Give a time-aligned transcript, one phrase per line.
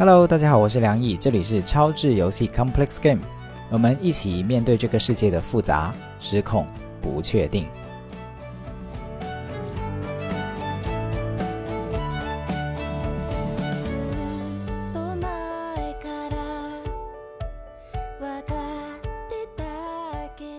[0.00, 3.20] Hello，大家好，我是梁毅，这里是超智游戏 Complex Game，
[3.68, 6.66] 我们一起面对这个世界的复杂、失控、
[7.02, 7.68] 不确定。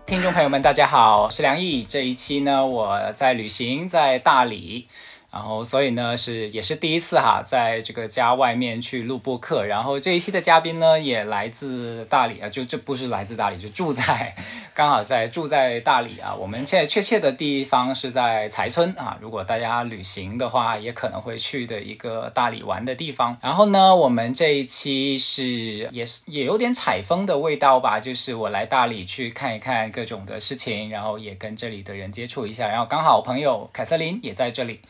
[0.05, 1.83] 听众朋友们，大家好，我是梁毅。
[1.83, 4.87] 这一期呢，我在旅行，在大理。
[5.31, 9.65] 然后，所以呢，是也是第一次哈，在这个家外面去录播客。
[9.65, 14.35] 然后这一期的嘉宾呢，也来自大理啊，就这不是来自大理，就住在
[14.73, 16.35] 刚好在住在大理啊。
[16.35, 19.17] 我们现在确切的地方是在才村啊。
[19.21, 23.37] 如果大家旅行的话，也可能会去的一个大理玩的地方。
[23.41, 32.67] 然后呢，我们这一期是也是也有点采风的味道吧，就是我来大理去看一看各种的事情，然后也跟这里的人接触一下。
[32.67, 34.81] 然后刚好朋友凯瑟琳也在这里。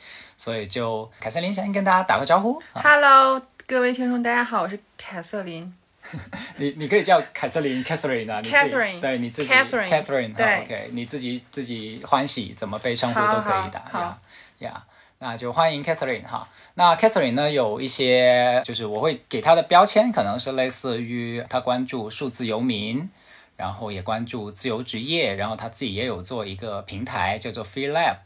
[0.41, 2.59] 所以就凯瑟琳先跟大家打个招呼。
[2.73, 5.71] Hello，各位听众，大家好，我是凯瑟琳。
[6.57, 14.17] 你你可以叫凯瑟琳，Catherine 啊，Catherine，对你自己，Catherine，对，OK，你自己自己欢喜怎么被称呼都可以的，呀
[14.57, 14.83] 呀，
[15.19, 16.47] 那就欢迎 Catherine 哈。
[16.73, 23.07] 那 Catherine 呢，有一些就是我会给她的标签，可能是类似于她关注数字游民，
[23.57, 28.17] 然后也关注自由职业，然后她自己也有做一个平台叫做 Free Lab。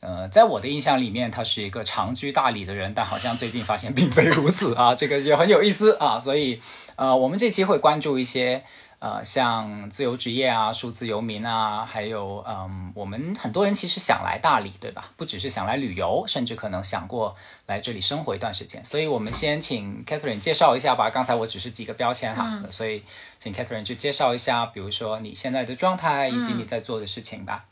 [0.00, 6.18] 呃，在我的印象里面，他是一个长居大理的人，但好像最近发现并非如此啊，这个也很有意思啊。
[6.18, 6.60] 所以，
[6.96, 8.62] 呃，我们这期会关注一些
[9.00, 15.10] 呃，像自由职业啊、数字游民啊，还有嗯，我们很多人其实想来大理，对吧？
[15.16, 17.34] 不只是想来旅游，甚至可能想过
[17.66, 18.84] 来这里生活一段时间。
[18.84, 21.10] 所以我们先请 Catherine 介绍一下吧。
[21.10, 23.02] 刚才我只是几个标签哈，所以
[23.40, 27.64] 请 Catherine 去介绍一下，比如说你现在的状态以及你在做的事情吧。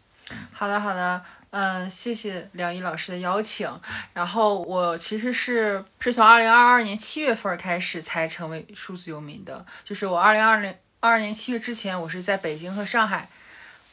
[0.52, 1.22] 好的，好的。
[1.58, 3.66] 嗯，谢谢梁毅老师的邀请。
[4.12, 9.64] 然后我其实是是从二零二二年七月份开始才成为数字游民的。
[9.82, 13.30] 就是我二零二零二二年七月之前，我是在北京和上海，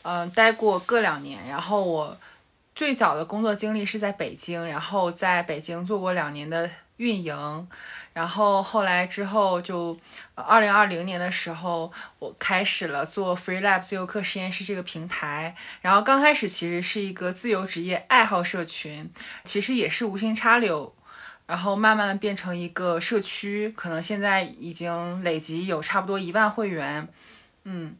[0.02, 1.47] 嗯，待过各两年。
[1.47, 2.18] 然后我
[2.75, 6.69] 最早的工作经历是在北京，然后在北京做过两年的
[7.03, 7.68] 运营。
[8.14, 9.97] 然后后来之后就，
[10.36, 15.56] 二零二零年的时候，我开始了做 Free Lab 自由课实验室这个平台。
[15.81, 19.12] 然后刚开始其实是一个自由职业爱好社群，
[19.44, 20.94] 其实也是无心插柳，
[21.47, 27.08] 然后慢慢的变成一个社区，可能现在已经累积有差不多一万会员。
[27.64, 27.97] 嗯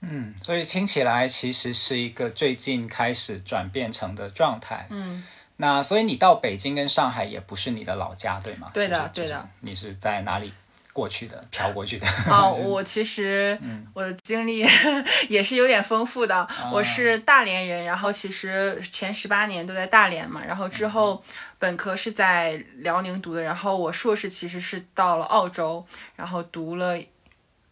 [0.00, 4.86] 嗯，所以听起来其实是一个最近开始转变成的状态。
[4.88, 5.22] 嗯。
[5.60, 8.70] 那所以你到北京跟上海也不是你的老家，对吗？
[8.72, 9.46] 对的，对的。
[9.60, 10.54] 你是在哪里
[10.94, 11.44] 过去的？
[11.50, 12.06] 漂过去的？
[12.30, 13.60] 哦，我其实
[13.92, 14.66] 我的经历
[15.28, 16.48] 也是有点丰富的。
[16.72, 21.22] 我是大连人，然后其实前十八年都在大连嘛，然后之后
[21.58, 26.98] 本科是在辽宁读的，然后我硕士其实是到了澳洲，然后读了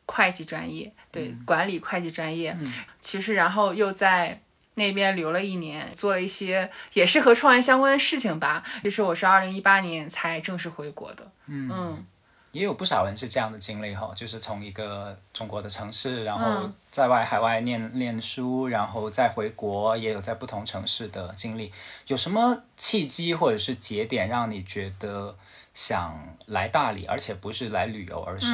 [0.04, 2.54] 会计专业，对，管理会计专业。
[3.00, 4.42] 其实然后又在。
[4.78, 8.62] 那边留了一年，做了一些也是和创业相关的事情吧。
[8.82, 11.30] 其实我是二零一八年才正式回国的。
[11.46, 12.06] 嗯，
[12.52, 21.70] 也有不少人是这样的经历哈，就是从一个中国的城市，然后在外海外念念书，然后再回国，也有在不同城市的经历。
[22.06, 25.36] 有什么契机或者是节点让你觉得
[25.74, 28.46] 想来大理，而且不是来旅游，而是？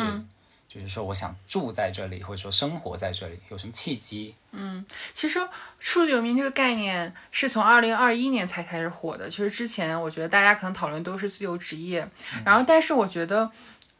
[0.74, 4.34] 就是说，我想住在这里，或者说生活在这里，有什么契机？
[4.50, 5.38] 嗯，其实
[5.78, 9.30] 数字游民这个概念是从二零二一年才开始火的。
[9.30, 12.08] 其实之前我觉得大家可能讨论都是自由职业，
[12.44, 13.50] 然后但是我觉得，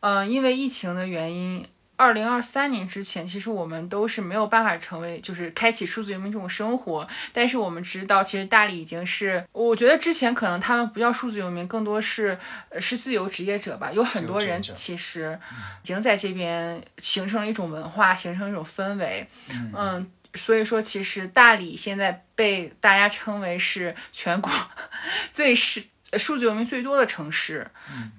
[0.00, 1.66] 嗯，因为疫情的原因。
[1.96, 7.06] 二零二三年之前，其实我们都是没有办法成为，就是开启数字游民这种生活。
[7.32, 12.38] 但是我们知道，其实大理已经是，我觉得之前可能他们不叫数字游民，更多是
[12.80, 13.92] 是自由职业者吧。
[13.92, 15.38] 有很多人其实
[15.82, 19.28] 已经在这边形成了一种文化，形成一种氛围。
[19.76, 24.50] 嗯，所以说其实大理现在被大家称为是全国
[25.30, 25.84] 最是
[26.18, 27.70] 数字游民最多的城市。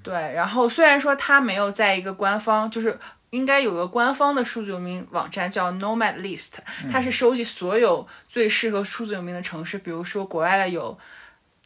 [0.01, 0.13] 对。
[0.13, 2.97] 然后虽然说它没有在一个官方，就是。
[3.35, 6.53] 应该有个官方的数字游民网站叫 Nomad List，
[6.89, 10.97] 它是收集所有最适合数字游民的城市，比如说国外的有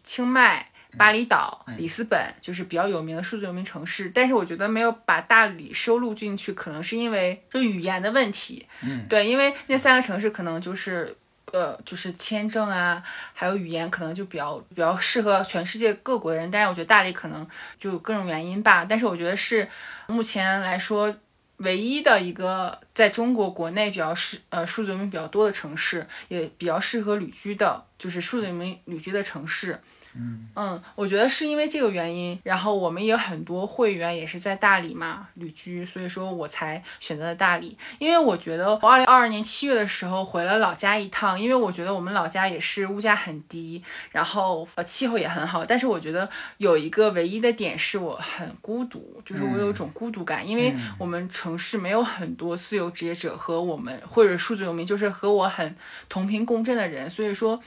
[0.03, 0.67] 清迈、
[0.97, 4.09] 巴厘岛、里斯本，就是比较有名的数字游民城市。
[4.09, 8.67] 但是我觉得没有把大理收录进去，可能是因为就语言的问题。
[8.81, 11.15] 嗯，对，因为那三个城市可能就是
[11.51, 16.49] 呃，就是签证啊，还有语言可能就比较比较适合全世界各国的人。
[16.49, 18.83] 但是我觉得大理可能就各种原因吧。
[18.89, 19.69] 但是我觉得是
[20.07, 21.15] 目前来说。
[21.59, 29.81] 唯一的一个在中国国内比较适呃数字游民比较多的城市，也比较适合旅居的就是数字游民旅居的城市。
[30.15, 37.77] 嗯嗯，我觉得是因为这个原因，然后我们也有很多会员也是在大理嘛旅居，所以说我才选择了大理。
[37.99, 55.75] 因为我觉得我二零二二年七月的时候回了老家一趟，因为我觉得我们老家也是物价很低，然后呃气候也很好，但是我觉得有一个唯一的点是我很孤独，就是我有一种孤独感，因为我们城市没有很多自由职业者和我们或者数字游民，就是和我很
[56.09, 57.61] 同频共振的人，所以说。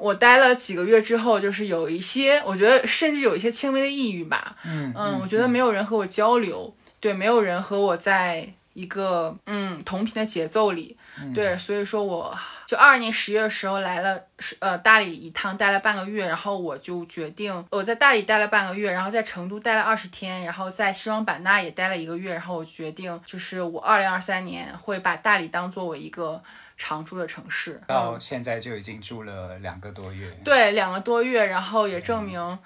[0.00, 4.56] 我待了几个月之后，就是有一些，我觉得甚至有一些轻微的抑郁吧。
[4.66, 10.96] 嗯嗯，我觉得没有人和我交流，对，没有人和我在一个嗯同频的节奏里，
[11.32, 12.36] 对，所以说我
[12.66, 14.22] 就二二年十月的时候来了，
[14.58, 26.42] 呃大理一趟，待了半个月，然后我就决定我在大理待了半个月，然后在成都待了二十天，然后在西双版纳也待了一个月，然后我决定就是我二零二三年会把大理当做我一个。
[26.76, 30.30] 常住的城市，到现在就已经住了两个多月。
[30.44, 32.58] 对，两个多月，然后也证明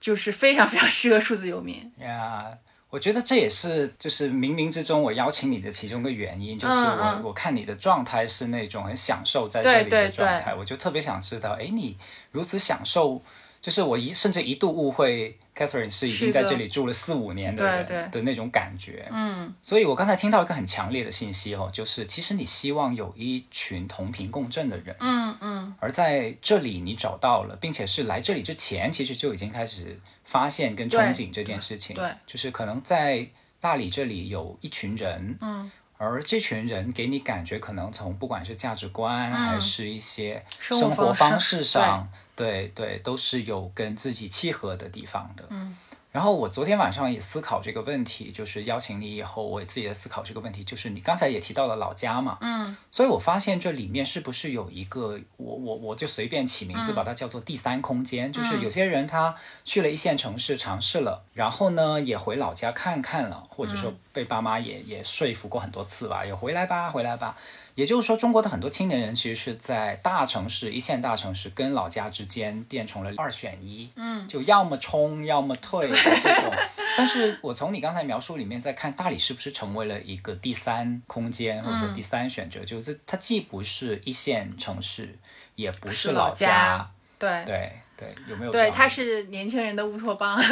[0.00, 1.92] 就是非常非常适合数字游民。
[1.98, 2.48] 呀，
[2.90, 11.96] 我觉得这也是就是冥冥之中我邀请你的其中一个原因，就是我我看你的状态是那种很享受在这里的状态，我就特别想知道，哎，你
[12.30, 13.22] 如此享受。
[13.62, 33.28] 就是我一甚至一度误会 Catherine 是已经在这里住了四五年的人的那种感觉，嗯，所以我刚才听到一个很强烈的信息哦，就是其实你希望有一群同频共振的人，嗯嗯，而在这里你找到了，并且是来这里之前其实就已经开始发现跟憧憬这件事情，对，就是可能在
[33.60, 35.70] 大理这里有一群人，嗯。
[35.98, 45.44] 而这群人给你感觉，可能从不管是价值观还是一些生活方式上，对对，都是有跟自己契合的地方的。
[45.50, 45.76] 嗯。
[46.10, 67.38] 然后我昨天晚上也思考这个问题，就是邀请你以后，我自己在思考这个问题，就是你刚才也提到了老家嘛，嗯，所以我发现这里面是不是有一个，我我我就随便起名字把它叫做第三空间，就是有些人他去了一线城市尝试了，然后呢也回老家看看了，或者说被爸妈也也说服过很多次吧，也回来吧，回来吧。
[67.74, 76.52] 也就是说，中国的很多青年人其实是在大城市、一线大城市跟老家之间变成了二选一，嗯，就要么冲，要么退这种。
[76.96, 82.62] 但是我从你刚才描述里面在看，大理是不是成为了一个第三空间，或者说第三选择？
[82.64, 85.18] 就是它既不是一线城市，
[85.54, 88.52] 也不是老家，对对对，有没有？
[88.52, 90.38] 对，它是年轻人的乌托邦。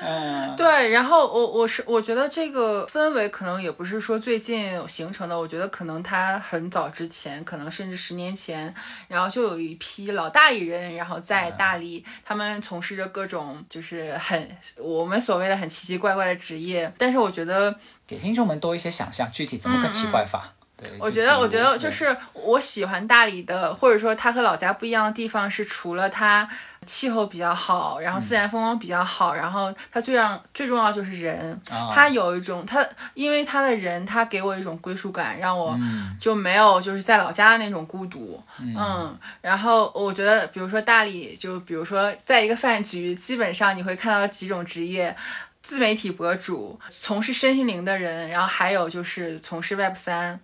[0.00, 8.74] 嗯，对，然后我我是我觉得这个氛围可能也不是说最近形成的，我觉得可能它很早之前，可能甚至十年前，
[9.08, 17.74] 然后就有一批老大理人，然后在大理，他们从事着各种就是很我们所谓的很奇奇怪怪的职业，但是我觉得
[18.06, 20.54] 给听众们多一些想象，具体怎么个奇怪法？
[20.98, 26.48] 我觉得，我觉得就是我喜欢大理的，或者说它和老家不一样的地方是，除了它
[26.86, 31.60] 气候比较好，然后自然风光比较好，然后它最让最重要就是人，
[31.92, 35.78] 它有一种它，因为它的人，它给我一种归属感，让我
[36.18, 45.16] 就没有就是在老家的那种孤独，嗯，然后我觉得，比如说大理，就比如说在一个饭局，基本上你会看到几种职业。
[45.62, 50.40] 自媒体博主，从事身心灵的人，然后还有就是从事 Web 三，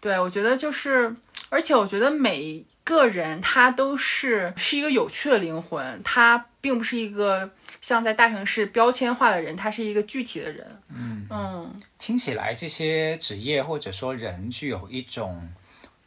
[0.00, 1.14] 对我觉得就是，
[1.50, 10.66] 而且我觉得每个人他都是是一个有趣的灵魂，他并不是一个像在大城市标签化的人，他是一个具体的人。
[10.88, 15.52] 嗯嗯，听起来这些职业或者说人具有一种，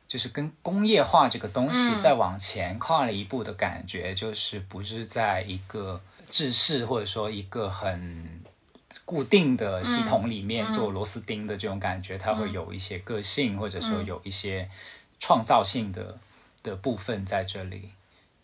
[0.07, 8.41] 就是跟工业化这个东西再往前跨了一步的感觉，就是不是在一个制式或者说一个很。
[9.05, 14.69] 固定的系统里面做螺丝钉的这种感觉，它会有一些个性，或者说有一些
[15.19, 16.19] 创造性的
[16.63, 17.89] 的部分在这里，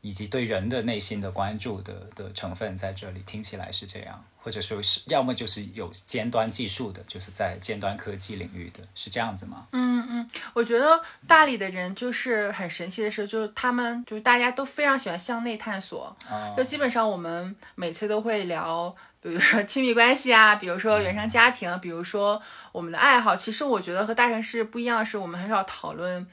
[0.02, 3.22] 以及对人的内心的关注的的成分在这里。
[3.26, 9.68] 听起来是这样，或者说是要么就是有尖端技术的，就是在尖端科技领域的，是这样子吗？
[9.72, 16.16] 嗯嗯，我觉得大理的人就是很神奇的是，就是他们就是大家都非常喜欢向内探索，
[16.56, 18.96] 就基本上我们每次都会聊。
[19.22, 22.42] 比如说亲密关系啊，比如说原生家庭，比如说
[22.72, 23.36] 我们的爱好。
[23.36, 26.26] 其实我觉得和大城市不一样的是，我们很少讨论，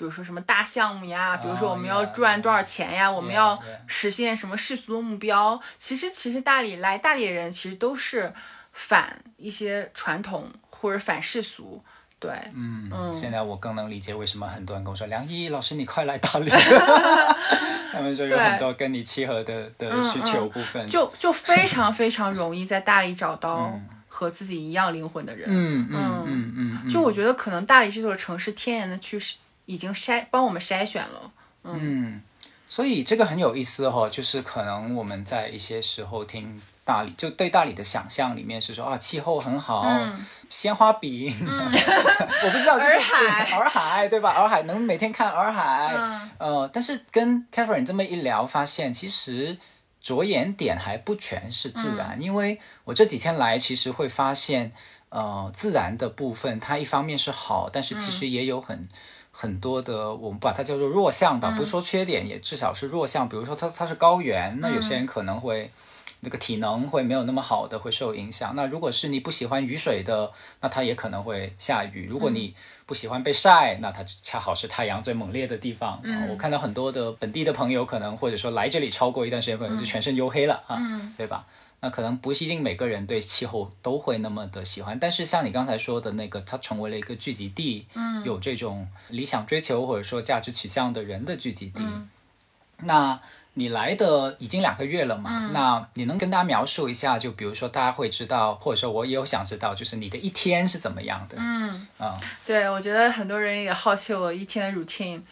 [0.00, 5.60] 比如说什么大项目呀，比如说我们要赚多少钱呀，我们要实现什么世俗的目标。
[5.76, 8.32] 其实，其实大理来大理的人其实都是
[8.72, 11.84] 反一些传统或者反世俗。
[12.18, 16.48] 对，嗯，嗯现在我更能理解为什么很多人跟我说梁毅老师，你快来大理。
[17.92, 23.78] 他们说有很多跟你契合的的需求部分，就就非常非常容易在大理找 到
[24.08, 25.46] 和自己一样灵魂的人。
[25.50, 29.20] 嗯嗯嗯嗯，就我觉得可能大理这座城市天然的去
[29.66, 31.32] 已经筛帮我们筛选了。
[31.62, 32.22] 嗯，
[32.66, 40.26] 所以这个很有意思哈、哦，就是可能我们在一些时候听大理，就对大理的想象里面是说啊，气候很好，嗯。
[40.48, 43.44] 鲜花饼， 我不知道，就是洱海。
[43.44, 44.30] 对洱海对吧？
[44.32, 46.30] 洱海能每天看洱海，嗯。
[46.38, 49.58] 呃，但是跟 Catherine 这么一聊，发现其实
[50.00, 52.22] 着眼点还不全是自然，嗯。
[52.22, 54.72] 因为我这几天来，其实会发现，
[55.10, 58.12] 呃，自然的部分它一方面是好，但是其嗯。
[58.12, 58.88] 实也有很。
[59.40, 63.26] 很多的，我们把它叫做弱项嗯吧，不说缺点，也至少是弱项。
[63.26, 65.70] 比如说它它是高原，那有些人可能会
[66.20, 68.54] 那个体能会没有那么好的，会受影响。
[68.54, 70.30] 那如果是你不喜欢雨水的，
[70.60, 72.06] 那它也可能会下雨。
[72.06, 72.54] 如果你
[72.84, 75.92] 不喜欢被晒，那它恰好是太阳最猛烈的地方。
[76.04, 80.76] 啊，我看到很多的本地的朋友，可能或者说来这里超过一段时间，可能就全身黝黑了啊，
[81.16, 81.46] 对吧？
[81.82, 91.82] 那可能不一定每个人对气候都会那么的喜欢，但是像你刚才说的那个，它成为了一个聚集地，嗯，有这种理想追求或者说价值取向的人的聚集地。
[92.82, 93.18] 那
[93.54, 95.50] 你来的已经两个月了嘛？
[95.52, 97.18] 那你能跟大家描述一下？
[97.18, 101.36] 就比如说大家会知道，或者说我也有想知道，就是你的一天是怎么样的？
[101.38, 105.22] 嗯，啊、对，我觉得很多人也好奇我一天的 routine，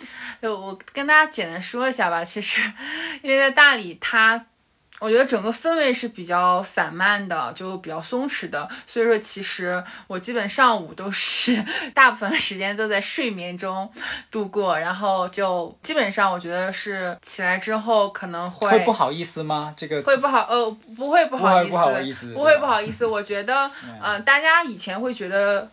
[0.41, 2.25] 就我跟大家简单说一下吧。
[2.25, 2.73] 其实，
[3.23, 4.47] 因为在大理它。
[5.01, 11.65] 我觉得整个氛围是比较散漫的，就比较松弛的，所以说其实我基本上午都是
[11.95, 13.91] 大部分时间都在睡眠中
[14.31, 19.75] 度过，然后就基本上我觉得是起来之后可能会会不好意思吗？
[19.77, 23.07] 这个会不好，呃，不会不好意思，不会不好意思不会不好意思。
[23.07, 23.71] 我觉得，
[24.03, 25.71] 呃，大家以前会觉得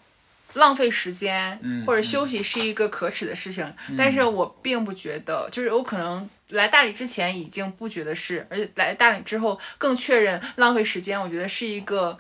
[0.55, 12.17] 浪费时间、嗯或者休息是一个可耻的事情，但是我并不觉得，就是我可能来大理之前已经不觉得是，而且来大理之后更确认浪费时间，我觉得是一个。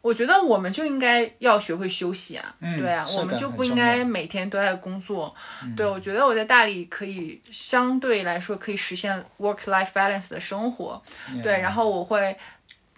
[0.00, 5.32] 我觉得我们就应该要学会休息啊，嗯对啊，我们就不应该每天都在工作。
[5.76, 11.00] 对，我觉得我在大理可以相对来说可以实现 work life balance 的生活。
[11.44, 12.36] 对，然后我会。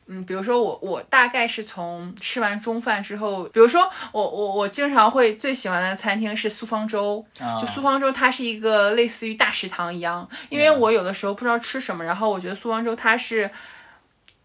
[0.07, 13.51] 嗯，比如说我我大概是从吃完中饭之后，比如说我我我经常会最喜欢的餐厅是苏方舟，啊就苏方舟它是一个类似于大食堂一样，因为我有的时候不知道吃什么，然后我觉得苏方舟它是。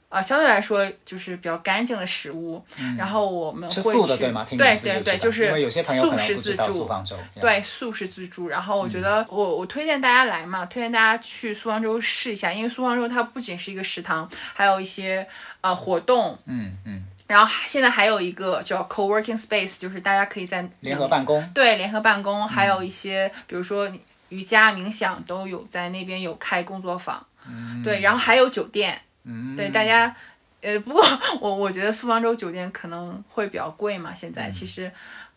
[0.09, 2.63] 啊，相对来说就是比较干净的食物，
[2.97, 5.51] 然后我们会去素的对对对就是
[5.85, 6.89] 素食自助
[7.39, 8.47] 对，素食自助。
[8.47, 15.27] 然后我觉得我、我推荐大家来嘛，推荐大家去苏杭州试一下，因为苏杭州它不仅是一个食堂，还有一些
[15.61, 16.39] 呃活动。
[16.45, 23.87] 嗯嗯，然后现在还有一个叫 co-working space，就是大家可以在联合办公，对联合办公，还有一些比如说
[24.29, 27.23] 瑜伽、冥想都有在那边有开工作坊。
[27.47, 30.15] 嗯，对，然后还有酒店，嗯，对大家。
[30.61, 31.01] 呃，不过
[31.39, 34.91] 我我觉得苏方洲酒店可能会比较贵嘛，现在其实，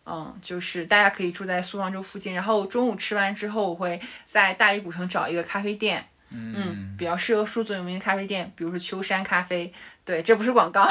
[0.05, 9.71] 嗯，就是大家可以住在苏杭州附近，然后中午吃完之后，我会在大理古城找一个咖啡店，嗯，比较适合数字游民的咖啡店，比如说秋山咖啡，
[10.03, 10.85] 对，这不是广告，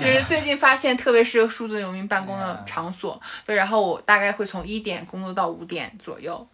[0.00, 6.48] 就是最近发现特别适合数字游民办公的场所，对，然后我大概会从一点工作到五点左右，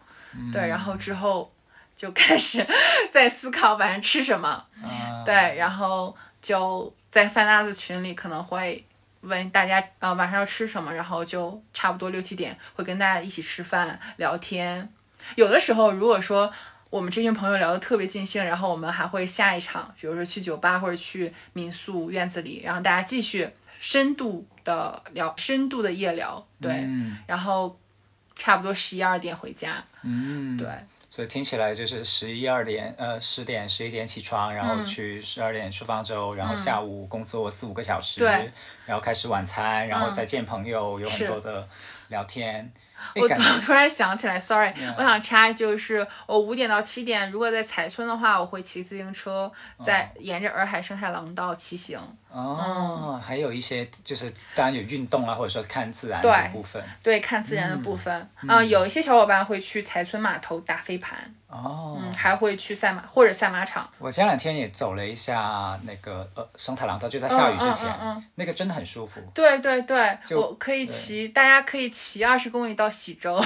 [0.51, 1.49] 对，然后之后
[2.01, 2.65] 就开始
[3.13, 4.49] 在思考晚上吃什么，
[4.81, 8.83] 啊对，然后就在饭搭子群里可能会
[9.21, 14.89] 问大家呃晚上要吃什么，然后就差不多六七点会跟大家一起吃饭聊天。
[15.35, 16.51] 有的时候如果说
[16.89, 23.47] 我们这群朋友聊得特别尽兴，然后我们还会下一场，比如说去酒吧或者去民宿院子里，然后大家继续
[23.79, 27.79] 深度的聊，深度的夜聊，对，嗯然后
[28.35, 30.67] 差不多十一二点回家，嗯，对。
[31.11, 34.85] 所以听起来就是十一二点，呃，十点十一点起床，然后嗯。
[34.85, 38.49] 去十二点出方舟，然后下午工作四五个小时，对。
[38.85, 40.13] 然后开始晚餐，然后嗯。
[40.13, 41.67] 再见朋友，有很多的
[42.11, 42.71] 聊天。
[43.15, 43.27] 哎我
[43.59, 49.51] 突然想起来，sorry，、我想插一句，就是我五点到七点，如果在财村的话，我会骑自行车，
[49.83, 51.99] 在沿着洱海生态廊道骑行。
[52.29, 56.83] 哦，还有一些就是当然有运动啊，或者说看自然的部分。
[57.01, 58.29] 对，看自然的部分。
[58.47, 63.89] 嗯，有一些小伙伴会去财村码头打飞盘，哦，嗯，还会去赛马或者赛马场。
[63.99, 68.25] 我前两天也走了一下那个呃生态廊道，就在下雨之前，嗯嗯嗯嗯。
[68.35, 69.21] 那个真的很舒服。
[69.33, 73.39] 对对对，我可以骑，大家可以骑二十公里到喜洲。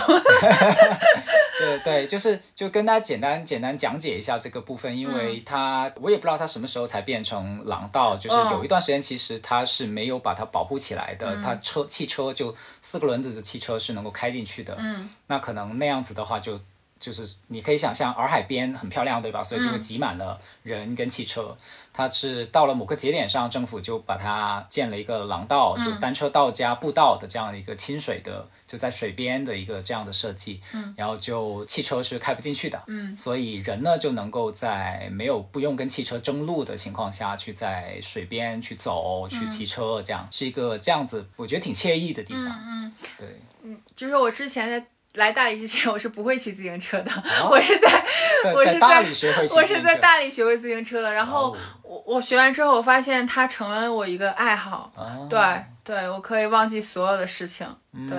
[1.58, 8.52] 对对，就是就跟大家简单简单讲解一下这个部分，因为它、我也不知道它什么时候才变成廊道，就是嗯。
[8.52, 16.60] 有一段时间其实它是没有把它保护起来的，它车汽车就四个轮子的汽车是能够开进去的，嗯，那可能那样子的话就
[17.00, 19.44] 就是你可以想象洱海边很漂亮，对吧？
[19.44, 21.56] 所以就挤满了人跟汽车。
[21.94, 30.60] 它是到了某个节点上，政府就把它建了一个廊道，就单车道加步道的这样的一个亲水的，就在水边的一个这样的设计。
[30.74, 32.82] 嗯，然后就汽车是开不进去的。
[32.88, 42.62] 嗯，所以人呢就能够在没有不用跟汽车争路的情况下去在水边去走、去骑车，这样是一个这样子，我觉得挺惬意的地方。
[42.66, 44.86] 嗯，对，嗯就是我之前在
[45.16, 47.50] 来大理之前，我是不会骑自行车的，哦。
[47.52, 48.06] 我是在
[48.54, 51.58] 我是在大理学会我是在大理学会自行车的，然后哦。
[51.84, 55.28] 我我学完之后，我发现它成了我一个爱好，哦。
[55.30, 55.40] 对
[55.84, 57.68] 对，我可以忘记所有的事情，
[58.10, 58.18] 对，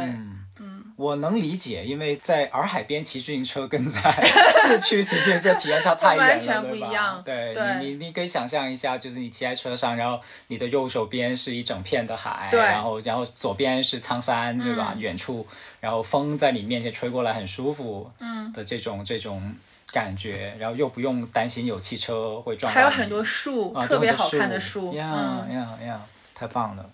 [0.97, 4.01] 我能理解，因为在洱海边骑自行车跟在
[4.67, 7.65] 市区骑自行车体验差太远了，完全不一样对对。
[7.81, 12.61] 你，你你可以想象一下，就是你骑在车上，然后你的右手边是一整片的海，对。
[12.61, 14.93] 然后然后左边是苍山，对吧？
[14.97, 15.47] 嗯远处，
[15.81, 18.51] 然后风在你面前吹过来，很舒服，嗯。
[18.53, 19.55] 的这种这种
[19.93, 26.01] 感觉，然后又不用担心有汽车会撞还有很多树，啊特别好看的树，呀嗯，呀呀，
[26.35, 26.89] 太棒了。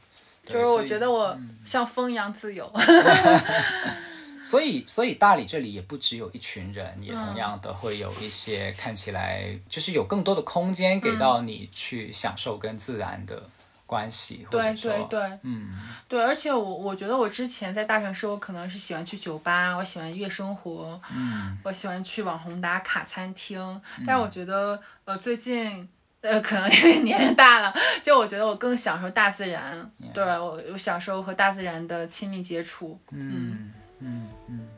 [0.45, 1.51] 对就是我觉得我嗯。
[1.65, 2.69] 像风一样自由，
[4.43, 7.17] 所以，所以大理这里也不只有一群人，也嗯。
[7.27, 13.41] 同样的会有一些看起来就是有更多的空间嗯给到你去享受跟自然的
[13.87, 15.79] 关系，或对对对嗯。
[16.09, 21.57] 对，而且我我觉得我之前在大城市，我可能是喜欢去酒吧，我喜欢夜生活，嗯。
[21.63, 25.89] 我喜欢去网红打卡餐厅，但是我觉得呃最近。
[26.23, 32.99] 呃，可能因为年龄大了，就我觉得我更享受大自然，对我我享受和大自然的亲密接触。
[33.11, 34.69] 嗯嗯嗯。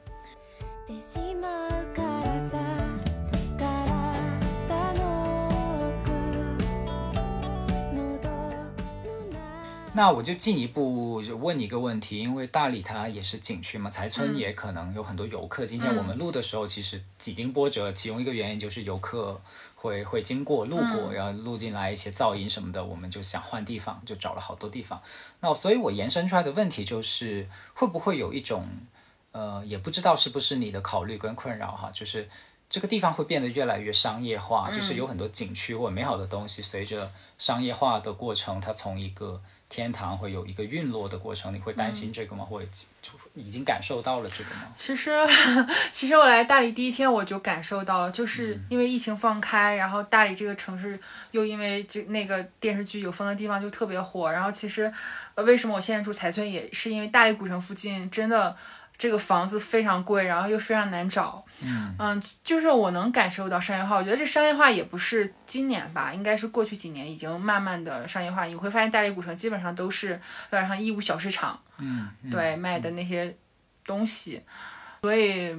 [0.86, 2.63] て
[9.97, 15.65] 那我就进一步就问你一个问题，因为大理它也是景区嘛，才村也可能有很多游客。
[15.65, 19.41] 今天我们录的时候，其实几经波折，其中一个原因就是游客
[19.76, 25.00] 会会经过路过，然后录进来一些噪音什么的，我们就想换地方，就找了好多地方。
[25.39, 28.67] 那所以我延伸出来的问题就是，会不会有一种
[29.30, 32.28] 呃，也不知道是不是你的考虑跟困扰哈，就是。
[32.67, 39.41] 这个地方会变得越来越商业化，就是有很多景区或者美好的东西，随着商业化的过程，它从一个
[39.75, 42.45] 天堂会有一个陨落的过程，你会担心这个吗？
[42.45, 42.69] 或者
[43.02, 44.71] 就已经感受到了这个吗？
[44.73, 45.10] 其实，
[45.91, 50.97] 其实我来大理第一天我就感受到了，就是因为疫情放开，然后大理这个城市
[51.32, 54.30] 又因为这那个电视剧《有风的地方》就特别火。
[54.30, 54.93] 然后其实，
[55.34, 58.56] 呃，为什么我现在住财村，也是因为大理古城附近真的
[58.97, 61.45] 这个房子非常贵，然后又非常难找。
[61.63, 63.97] 嗯就是我能感受到商业化。
[63.97, 68.45] 我觉得这商业化也不是今年吧，应该是过去几年已经慢慢的商业化。
[68.45, 71.61] 你会发现大理古城基本上都是有点像义乌小市场。
[71.78, 73.37] 嗯，嗯对卖的那些
[73.85, 74.43] 东西，
[75.02, 75.57] 所以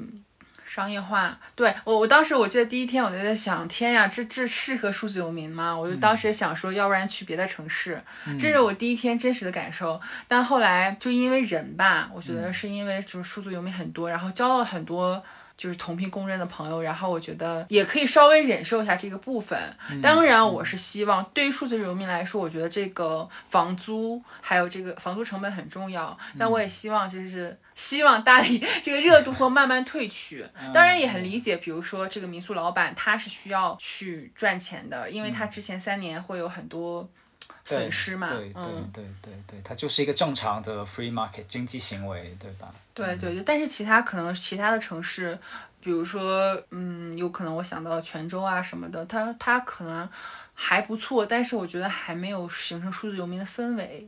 [0.66, 1.38] 商业化。
[1.56, 5.78] 对我，我当时我记得第一天我就在想，天呀，这这适合数字游民吗？
[5.78, 8.02] 我就当时也想说，要不然去别的城市。
[8.40, 10.02] 这是我第一天真实的感受。
[10.28, 15.24] 但后来就因为人吧，我觉得是因为就是数字游民很多，然后交到了很多。
[15.58, 19.58] 就是同频共振的朋友，然后我觉得也可以稍微忍受一下这个部分。
[20.02, 26.18] 当然，我是希望对于数字游民来说，我觉得这个房租还有这个房租成本很重要。
[26.38, 30.46] 但我也希望就是希望大理这个热度会慢慢退去。
[30.74, 37.25] 当然也很理解，比如说这个民宿老板他是需要去赚钱的，因为他之前三年会有很多对
[37.66, 38.30] 损失嘛。
[38.30, 42.74] 对对嗯，对对对，它就是一个正常的 free market 经济行为，对吧？
[42.94, 43.44] 对对对。
[43.44, 45.38] 但是其他可能其他的城市，
[45.82, 50.08] 比如说嗯，有可能我想到泉州啊什么的，它它可能
[50.54, 54.08] 还不错，但是我觉得还没有形成数字游民的氛围。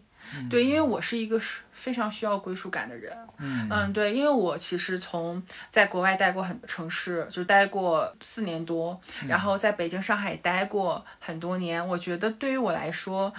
[0.50, 1.40] 对，因为我是一个
[1.72, 11.88] 非常需要归属感的人，嗯嗯，对，因为我其实从在国外待过很多城市，就待过四年多，然后在北京、上海待过很多年。
[11.88, 13.34] 我觉得对于我来说，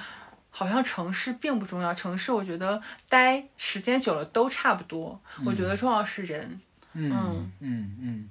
[0.51, 5.21] 好像城市并不重要，城市我觉得待时间久了都差不多。
[5.45, 6.61] 我觉得重要是人。
[6.95, 8.31] 嗯嗯嗯。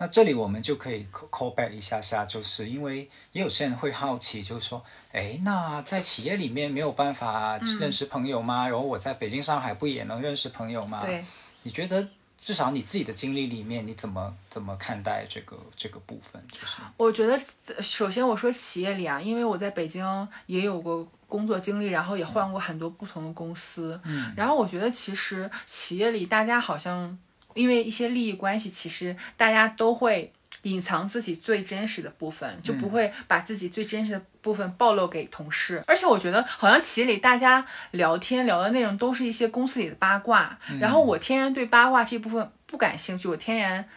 [0.00, 4.82] 那这里我们就可以 call back 一下下，就是因为也有些人会好奇，就是说，
[5.12, 8.66] 哎，那在企业里面没有办法认识朋友吗？
[8.66, 11.04] 然后我在北京、上海不也能认识朋友吗？
[11.04, 11.22] 对，
[11.64, 12.08] 你觉得
[12.38, 16.42] 至少你自己的经历里面，你怎么怎么看待这个这个部分？
[16.50, 17.38] 就是我觉得
[17.82, 20.02] 首先我说企业里啊，因为我在北京
[20.46, 27.18] 也有过工作经历，然后也换过很多不同的公司，嗯，然后我觉得其实企业里大家好像
[27.54, 30.32] 因为一些利益关系，其实大家都会。
[30.64, 35.82] 隐藏自己最真实的部分，就不会把自己最真实的部分暴露给同事。
[35.86, 43.88] 而且我觉得，好像企业里大家聊天聊的内容都是一些公司里的八卦，然后我天然对八卦这部分不感兴趣，我天然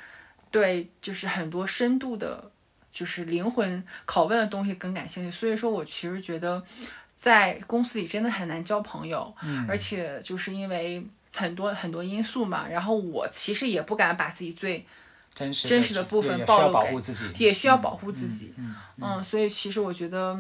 [0.52, 2.50] 对就是很多深度的，
[2.94, 5.32] 就是灵魂拷问的东西更感兴趣。
[5.32, 6.64] 所以说我其实觉得，
[7.18, 12.68] 在公司里真的很难交朋友，嗯而且就是因为很多很多因素嘛。
[12.68, 14.86] 然后我其实也不敢把自己最
[15.34, 16.92] 真实真实的部分暴露给
[17.46, 18.54] 也需要保护自己。
[18.58, 20.38] 嗯嗯，所以其实我觉得，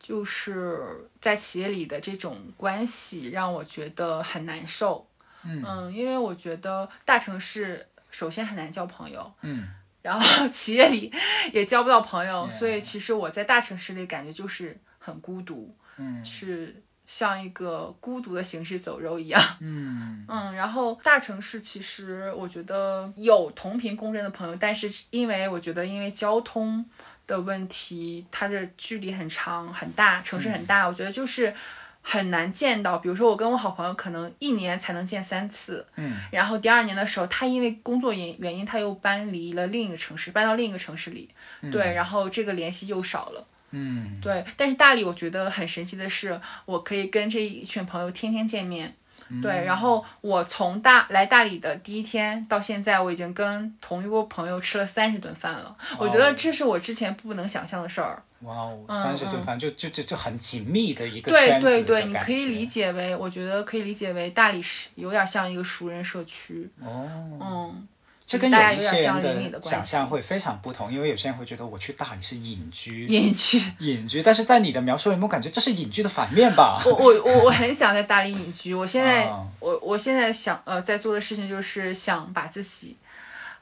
[0.00, 5.06] 就是在企业里的这种关系让我觉得很难受。
[5.42, 9.68] 嗯因为我觉得大城市首先很难交朋友，嗯
[10.02, 11.12] 然后企业里
[11.52, 19.42] 也交不到朋友 Yeah 所以其实我在大城市里感觉就是很孤独，嗯是像一个孤独的行尸走肉一样。
[19.58, 26.86] 嗯嗯，然后大城市其实我觉得有同频共振的朋友，但是因为我觉得因为交通
[27.26, 31.52] 的问题，它的距离很长很大，城市很大，我觉得就是
[32.00, 32.98] 很难见到。
[32.98, 41.28] 比如说我跟我好朋友可能一年才能见三次，嗯然后第二年的时候，他因为工作原原因，他又搬离了另一个城市，搬到另一个城市里，
[41.72, 43.44] 对，然后这个联系又少了。
[43.72, 48.88] 嗯对，但是大理我觉得很神奇的是，我可以跟这一群朋友天天见面。
[49.32, 55.76] 嗯对，然后我从大来大理的第一天到现在，我已经跟同一波朋友吃了三十顿饭了。
[56.00, 58.20] 我觉得这是我之前不能想象的事儿。
[58.40, 66.68] 哇哦，嗯三十顿饭就就就就很紧密的一个对圈子对对，你可以理解为，我觉得可以理解为大理是有点像一个熟人社区。
[66.80, 67.08] 哦。
[67.40, 67.88] 嗯，
[68.30, 73.60] 这跟大家有一些人的想象会非常不同，因为有些人会觉得我去大理是隐居，隐居。
[73.80, 76.80] 隐居，但是在你的描述里面，我感觉这是隐居的反面吧？
[76.86, 78.72] 我我我我很想在大理隐居。
[78.72, 82.96] 我现在、啊我我现在想呃在做的事情就是想把自己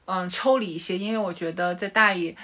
[0.05, 2.37] 嗯抽离一些，因为我觉得在大理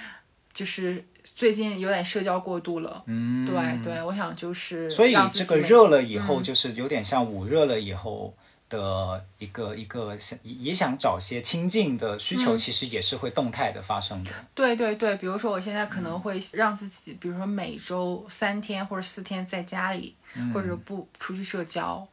[0.51, 3.03] 就是最近有点社交过度了。
[3.05, 8.35] 嗯，对对，我想就是所以这个热了以后，嗯就是有点像捂热了以后
[8.69, 14.31] 的一个一个想也想找些亲近的需嗯求，其实也是会动态的发生的。
[14.53, 22.07] 对对对，比如说我现在可嗯能会让自己，比如说每周三天或者四天在家里，嗯或者不出去社交，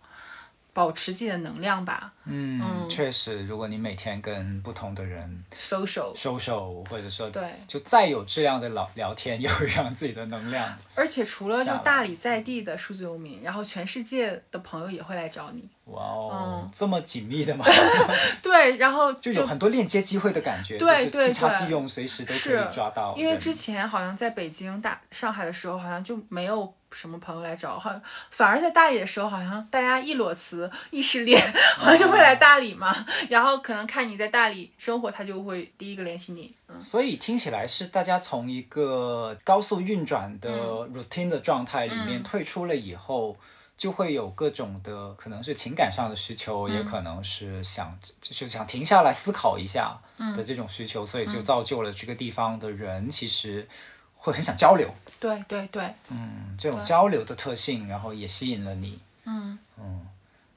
[0.75, 6.15] 保持自己的能量吧嗯，嗯确实，如果你每天跟不同的人，social。
[6.17, 10.77] social，或者说对就再有质量的聊聊天，也会让自己的能量。
[10.95, 15.69] 而且除了就大理在地的数字游民，然后全世界的朋友也会来找你。
[15.87, 17.67] 哇哦，嗯这么紧密的吗？
[18.41, 23.15] 对，然后 就有很多链接机会的感觉，对就是即插即用，随时都可以抓到。
[23.17, 28.01] 因为之前好像在北京、大上海的时候，好像就没有什么朋友来找，好像
[28.31, 31.41] 反而在大理的时候，好像大家一裸辞、一失恋，
[31.79, 32.95] 好像就会来大理嘛。
[33.29, 36.55] 然后可能看你在大理生活，他就会第一个联系你。
[36.69, 40.51] 嗯，所以听起来是大家从一个高速运转的
[40.89, 42.23] routine 的状态里面嗯。
[42.23, 43.37] 退出了以后，
[43.77, 46.75] 就会有各种的可能是情感上的需求，嗯。
[46.75, 50.37] 也可能是想就是想停下来思考一下嗯。
[50.37, 53.67] 的这种需求，所以就造就了这个地方的人其实
[54.15, 54.89] 会很想交流，
[55.23, 58.99] 对对对，嗯，这种交流的特性，然后也吸引了你。
[59.25, 60.05] 嗯嗯，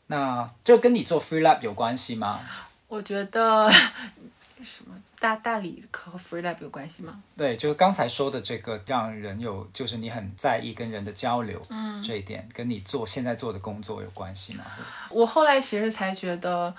[0.07, 2.39] 那这跟你做 free lab 有关系吗？
[2.87, 3.69] 我觉得
[4.63, 7.21] 什么大大理和 free lab 有关系吗？
[7.37, 14.65] 对，就是刚才说的这个，让人有，就是你很在意跟人的交流，嗯这一点跟你做现在做的工作有关系吗？
[15.11, 16.73] 我后来其实才觉得，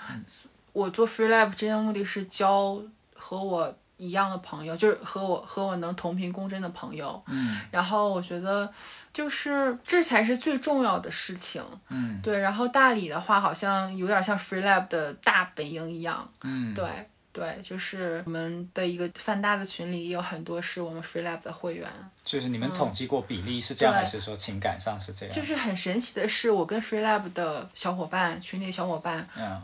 [0.73, 2.77] 我做 free lab 真正目的是教
[3.15, 7.21] 和我一样的朋友，就是和我和我能同频共振的朋友。
[7.27, 8.71] 嗯然后我觉得，
[9.11, 11.63] 就是这才是最重要的事情。
[11.89, 16.27] 嗯对，然后大理的话，好像有点像 free lab 的大本营一样。
[16.43, 16.85] 嗯，对。
[17.33, 21.87] 对，就是我们的一个饭搭子群里也有很多是我们 free lab 的会员，
[22.23, 25.35] 就是你们统计过比例是这样，对还是说情感上是这样？
[25.35, 29.61] 就是很神奇的是，我跟 free lab 的小伙伴群里的小伙伴嗯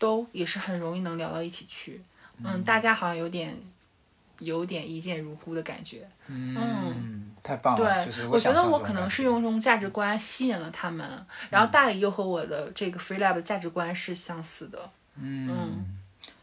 [0.00, 2.02] 都也是很容易能聊到一起去。
[2.44, 3.56] 嗯，大家好像有点
[4.38, 6.08] 有点一见如故的感觉。
[6.26, 8.04] 嗯，太棒了！
[8.04, 14.90] 对，就是我觉得我可能是用这种价值观吸引了他们，然后大理又和我的这个 free lab 的价值观是相似的。
[15.16, 15.84] 嗯，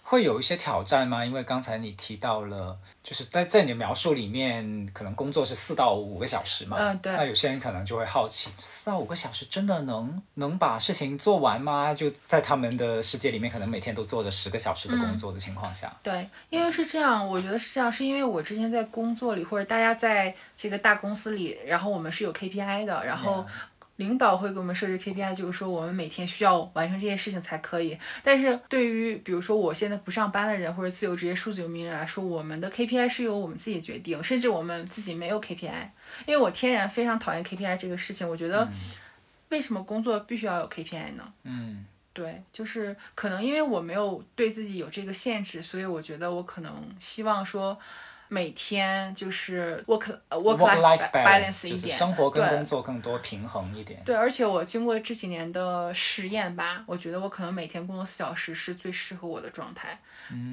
[0.10, 1.24] 会有一些挑战吗？
[1.24, 6.78] 因为刚才你提到了，就是在在你的描述里面，可能工作是四到五个小时嘛。
[6.80, 11.94] 嗯对那有些人可能就会好奇，四到五个小时真的能能把事情做完吗？
[11.94, 23.46] 就在他们的世界里面，可能每天都做着十个小时的工作的情况下，对，因为是这样，我觉得是这样，是因为我之前在工作里，或者大家在这个大公司里，然后我们是有 KPI 的，然后
[24.00, 28.00] 领导会给我们设置 KPI，就是说我们每天需要完成这些事情才可以。
[28.24, 35.90] 但是对于比如说我现在不上班的人或者自由职业数字游民人来说，我们的 KPI 是由我们自己决定，甚至我们自己没有 KPI，
[36.26, 38.70] 因为我天然非常讨厌 KPI 这个事情，我觉得
[39.50, 41.34] 为什么工作必须要有 KPI 呢？
[41.44, 47.78] 嗯，对，就是可能因为我没有对自己有这个限制，所以我觉得我可能希望说
[48.30, 54.02] 每天就是 work 呃 work life balance 一就是点，生活跟工作更多平衡一点。
[54.06, 60.00] 对，而且我经过这几年的实验吧，我觉得我可能每天工作四小时是最适合我的状态。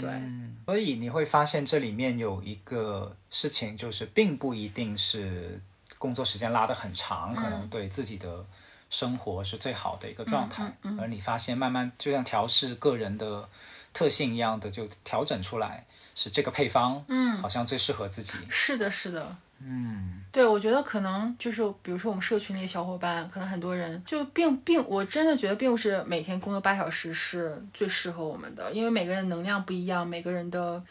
[0.01, 5.61] 对，嗯，所以你会发现这里面有一个事情，就是并不一定是
[5.99, 8.43] 工作时间拉得很长，可能对自己的
[8.89, 10.73] 生活是最好的一个状态。
[10.99, 13.47] 而你发现慢慢就像调试个人的
[13.93, 15.85] 特性一样的，就调整出来
[16.17, 18.33] 是这个配方，嗯，好像最适合自己。
[18.49, 19.37] 是的，是的。
[19.59, 30.83] 嗯对，我觉得可能就是，比如说我们社群里的小伙伴，可能很多人就并并，我真的觉得并不是每天工作八小时是最适合我们的，因为每个人能量不一样，每个人的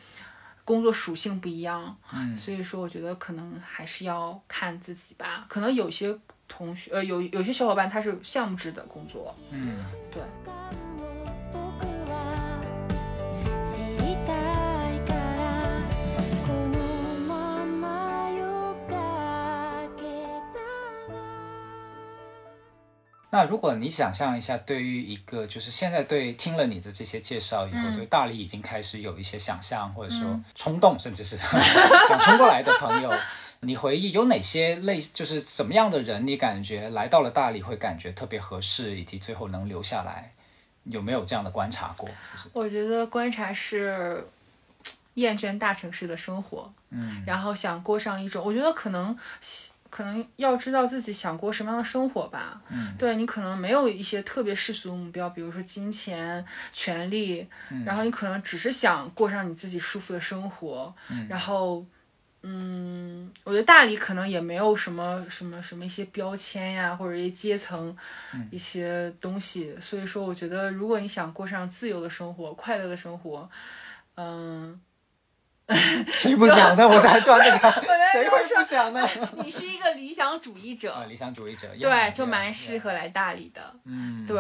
[0.64, 5.46] 工作属性不一样，嗯所以说我觉得可能还是要看自己吧。
[5.48, 9.78] 可能有些同学，呃，有有些小伙伴他是项目制的工作，嗯，
[10.12, 10.24] 对，
[23.36, 27.98] 那如果你想象一下，对于一个就是现在对听了你的这些介绍以后，嗯。
[27.98, 30.46] 对大理已经开始有一些想象，或者说嗯。
[30.56, 31.38] 冲动，甚至是
[32.08, 33.14] 想冲过来的朋友，
[33.60, 40.32] 你回忆有哪些类，就是什么样的人，你感觉来到了大理会感觉特别合适，以及最后能留下来，
[40.86, 42.08] 有没有这样的观察过？
[42.08, 42.50] 就是。
[42.54, 44.26] 我觉得观察是
[45.16, 47.22] 厌倦大城市的生活，嗯。
[47.28, 49.18] 然后想过上一种，我觉得可能
[49.96, 52.62] 可能要知道自己想过什么样的生活吧。
[52.70, 61.86] 嗯对你可能没有一些特别世俗的目标，比如说金钱、权利，嗯然后你可能只是想过上你自己舒服的生活，嗯然后。
[62.48, 67.98] 嗯，我觉得大理可能也没有什么什么什么一些标签呀，或者一些阶层，
[68.36, 69.76] 嗯一些东西。
[69.82, 73.50] 所以说，我觉得如果你想过上自由的生活、快乐的生活，
[74.14, 74.80] 嗯，
[76.14, 76.88] 谁不想呢？
[76.88, 79.08] 我在想，来谁会不想呢？
[79.44, 83.74] 你是一个理想主义者，啊，理想主义者，对，就蛮适合来大理的。
[83.86, 84.38] 嗯，对，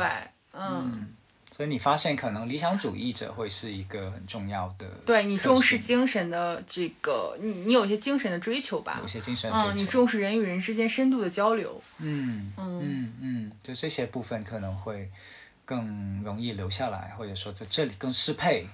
[0.53, 1.07] 嗯，嗯，
[1.51, 9.07] 所以你发现可能理想主义者会是一个很重要的，对你重视精神的这个，你你有一些精神的追求吧有。
[9.07, 11.81] 些精神追求嗯，你重视人与人之间深度的交流。
[11.97, 15.09] 嗯嗯嗯嗯，就这些部分可能会
[15.65, 18.67] 更容易留下来，或者说在这里更适配。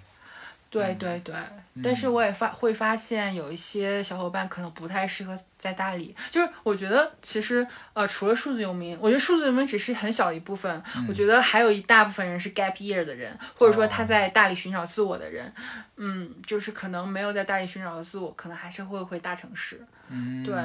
[0.72, 1.36] 对对对，
[1.84, 15.54] 但是我也发会发现有一些小伙伴可能不太适合在大理，就是我觉得其实呃除了数字游民，我觉得数字游民只是很小的一部分，我觉得还有一大部分人是 gap year 的人，或者说他在大理寻找自我的人，
[15.98, 20.56] 嗯，就是可能没有在大理寻找的自我，可能还是会回大城市，嗯，对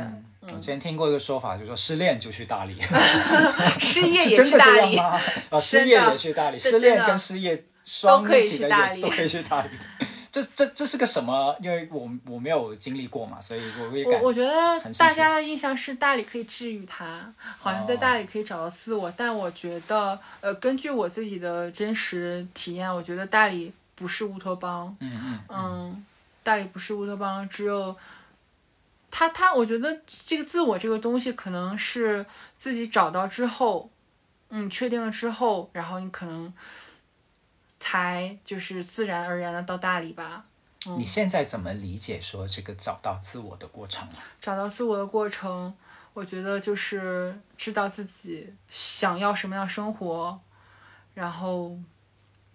[0.42, 2.80] 我之前听过一个说法，就是说失恋就去大理，
[3.80, 4.96] 失业 也去大理，
[5.60, 9.70] 失业也去大理，失恋跟失业双都可以去大理都可以去大理。
[10.30, 11.56] 这这这是个什么？
[11.62, 26.06] 因为我我没有经历过嘛，所以我也感我我觉得大家的印象是大理可以治愈他，好像在哦大理可以找到自我，但我觉得，呃，根据我自己的真实体验，我觉得大理不是乌托邦，嗯嗯嗯，
[26.42, 27.96] 大理不是乌托邦，只有
[29.10, 32.26] 他他，我觉得这个自我这个东西可能是
[32.58, 33.88] 自己找到之后，
[34.50, 36.52] 嗯，确定了之后，然后你可能
[37.86, 40.44] 才就是自然而然的到大理吧。
[40.98, 44.18] 你现在怎么理解说这个找到自我的过程啊？
[44.40, 45.72] 找到自我的过程，
[46.12, 50.40] 我觉得就是知道自己想要什么样的生活，
[51.14, 51.78] 然后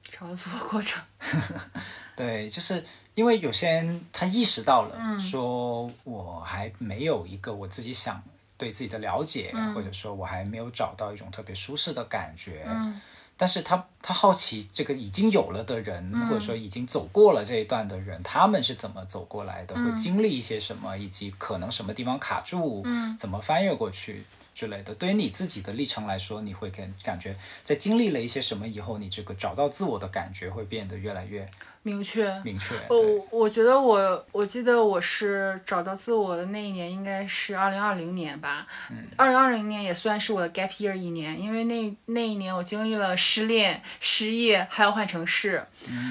[0.04, 1.02] 找到自我过程。
[2.18, 2.84] 对，就是
[3.16, 8.22] 因为有些人他意识到了，嗯说我还没有一个我自己想
[8.58, 12.66] 对自己的了解，嗯或者说我还没有找到一种特别舒适的感觉。
[12.68, 13.00] 嗯
[13.42, 19.84] 但是他他好奇这个已经有了的人，嗯或者说已经走过了这一段的人，他们是怎么走过来的，嗯。
[19.84, 23.18] 会经历一些什么，以及可能什么地方卡住，嗯。
[23.18, 24.24] 怎么翻越过去
[24.54, 24.94] 之类的。
[24.94, 31.50] 对于你自己的历程来说，你会感感觉在经历了一些什么以后，你这个找到自我的感觉会变得越来越
[31.84, 32.40] 明确。
[32.44, 32.76] 明确。
[32.88, 38.68] 对我我觉得我我记得我是找到自我的那一年应该是二零二零年吧，
[39.16, 45.66] 二零二零年也算是我的 gap year 一年，因为那那一年我经历了失恋、失业，还有换城市，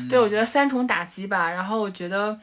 [0.08, 1.50] 对我觉得三重打击吧。
[1.50, 2.38] 然后我觉得，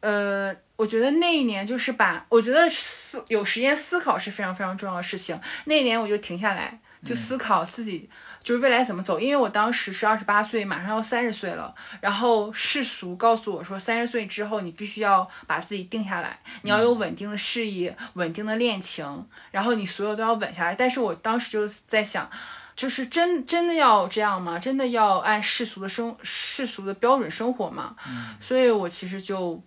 [0.00, 5.40] 呃，我觉得那一年就是把，我觉得思有时间思考是非常非常重要的事情。
[5.66, 8.10] 那一年我就停下来，就思考自己
[8.46, 20.76] 就是未来怎么走，因为我当时是二十八岁，马上要三十岁了，然后世俗告诉我说，三十岁之后你必须要把自己定下来，你要有稳定的事业、稳定的恋情，然后你所有都要稳下来。
[20.76, 22.30] 但是我当时就在想。
[22.76, 24.58] 就是真真的要这样吗？
[24.58, 27.96] 真的要按世俗的生世俗的标准生活吗？
[28.38, 29.58] 所以我其实就，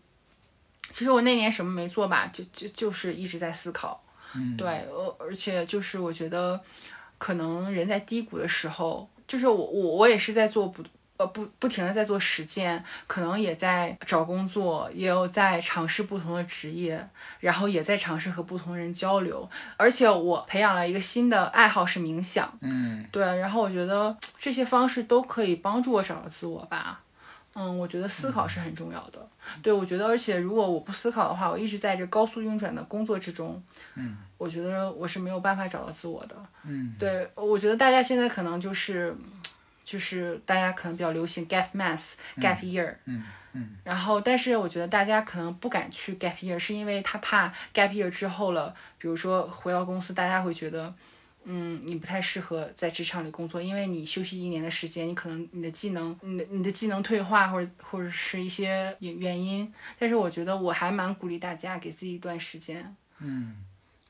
[0.92, 4.04] 其实我那年什么没做吧，就就就是一直在思考。
[4.36, 6.62] 嗯，对，呃，而且就是我觉得，
[7.20, 10.84] 可能人在低谷的时候，就是我我我也是在做不
[11.18, 17.08] 呃不不停的在做实践，可能也在找工作，也有在尝试不同的职业，
[17.42, 27.02] 然后也在尝试和不同人交流，而且我培养了一个新的爱好是冥想，嗯对，然后我觉得这些方式都可以帮助我找到自我吧。
[27.56, 29.28] 嗯，我觉得思考是很重要的。
[29.62, 33.62] 对，我觉得，而且如果我不思考的话，我一直在这高速运转的工作之中，
[33.96, 36.36] 嗯，我觉得我是没有办法找到自我的。
[36.64, 39.16] 嗯，对，我觉得大家现在可能就是，
[39.84, 50.94] 就是大家可能比较流行 gap month、gap year，嗯嗯然后，但是我觉得大家可能不敢去 gap year，是因为他怕 gap year 之后了，比如说回到公司，大家会觉得，
[51.46, 59.74] 嗯，你不太适合在职场里工作，因为你休息一年的时间，你可能你的技能，你的你的技能退化，或者或者是一些原原因。
[59.98, 62.96] 但是我觉得我还蛮鼓励大家给自己一段时间。
[63.20, 63.56] 嗯，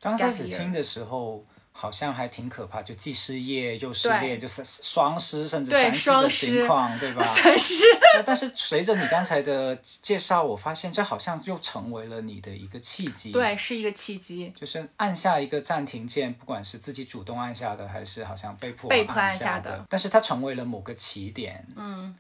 [0.02, 1.46] 刚开始听的时候。
[1.80, 7.24] 好像还挺可怕，就既失业又失恋，就是双失甚至对三失的情况，对吧？
[7.42, 7.84] 但是，
[8.16, 13.32] 那但是随着你刚才的介绍，我发现这好像又成为了你的一个契机。
[13.32, 14.52] 对，是一个契机。
[14.54, 21.66] 就是按下一个暂停键，不管是自己主动按下的，还是好像被迫被迫按按下的的，但是它成为了某个起点。
[21.78, 22.14] 嗯，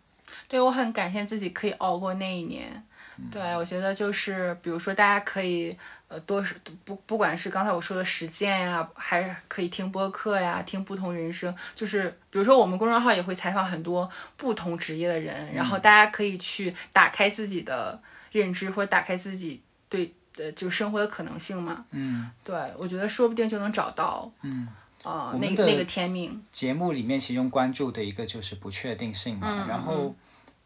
[0.47, 2.81] 对我很感谢自己可以熬过那一年。
[3.21, 5.75] 嗯对我觉得就是，比如说大家可以
[6.07, 6.55] 呃多是
[6.85, 11.53] 不不管是刚才我说的实践呀，还可以听播客呀，听不同人生。
[11.75, 18.01] 就是比如说我们公众号也会采访很多不同职业的人，然后嗯大家可以去打开自己的
[18.31, 21.85] 认知，或者打开自己对呃就生活的可能性嘛。
[21.91, 24.67] 嗯对我觉得说不定就能找到嗯，
[25.03, 26.41] 啊、那那个天命。
[26.51, 30.15] 节目里面其中关注的一个就是不确定性嘛，嗯然后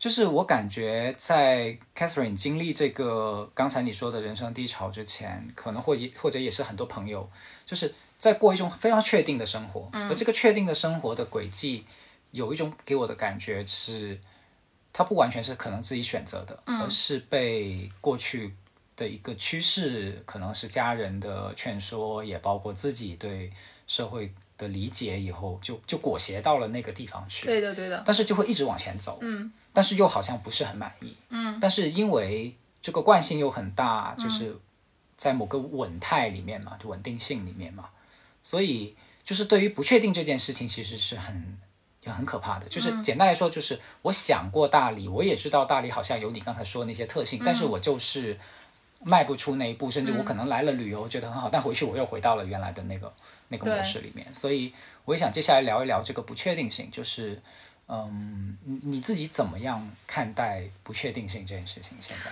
[0.03, 7.29] 就是我感觉在 Catherine 经历这个刚才你说的人生低潮之前，可能或也或者也是很多朋友，
[7.65, 11.85] 就是在过一种非常确定的生活，而这个确定的生活的轨迹，
[12.31, 14.19] 有一种给我的感觉是，
[14.91, 18.53] 它不完全是可能自己选择的，而是被过去
[18.97, 23.49] 的一个趋势，可能是家人的劝说，也包括自己对
[23.87, 27.45] 社会的理解以后，就就裹挟到了那个地方去。
[27.45, 28.03] 对的，对的。
[28.05, 31.57] 但是就会一直往前走，嗯但是又好像不是很满意，嗯。
[31.59, 34.55] 但是因为这个惯性又很大，就是
[35.17, 37.89] 在某个稳态里面嘛，就稳定性里面嘛，
[38.43, 41.57] 所以就是对于不确定这件事情，其实是很
[42.01, 42.67] 也很可怕的。
[42.67, 48.37] 就是简单来说，就是我想过大理，我也知道大理好像有你刚才说的那些特性，但是我就是
[48.99, 53.13] 迈不出那一步，甚至我可能来了旅游觉得很好，但回去我又回到了原来的那个
[53.47, 54.33] 那个模式里面。
[54.33, 54.73] 所以
[55.05, 57.41] 我也想接下来聊一聊这个不确定性，就是
[57.87, 61.97] 嗯，你你自己怎么样看待不确定性这件事情？
[62.01, 62.31] 现在？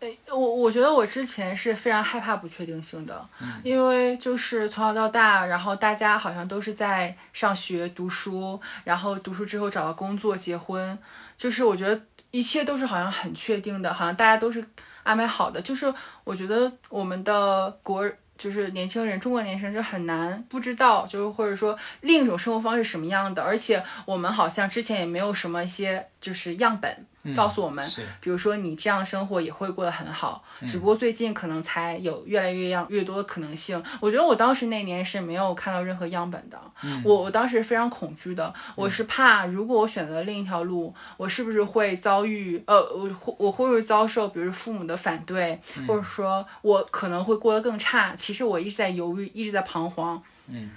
[0.00, 3.26] 诶，我我觉得我之前是非常害怕不确定性的，
[3.62, 10.98] 因为就是从小到大，然后大家好像都是在上学读书，然后读书之后找到工作、结婚，
[11.38, 11.98] 就是我觉得
[12.30, 14.62] 一切都是好像很确定的，好像大家都是
[15.04, 15.62] 安排好的。
[15.62, 15.92] 就是
[16.24, 18.06] 我觉得我们的国
[18.44, 27.06] 就是年轻人，中国年轻人就很难不知道，就是或者说另一种生活方式什么样的，而且我们好像之前也没有什么一些就是样本。
[27.34, 33.82] 告诉我们，是比如说你这样的生活也会过得很好，只不过最近可能才有越来越样越多的可能性。
[34.00, 36.60] 我觉得我当时那年是没有看到任何样本的，
[37.04, 48.14] 我我当时非常恐惧的，我是怕如果我选择另一条路，我是不是会遭遇呃我会我会不会遭受，比如父母的反对，或者说我可能会过得更差。
[48.16, 50.22] 其实我一直在犹豫，一直在彷徨。
[50.48, 50.70] 嗯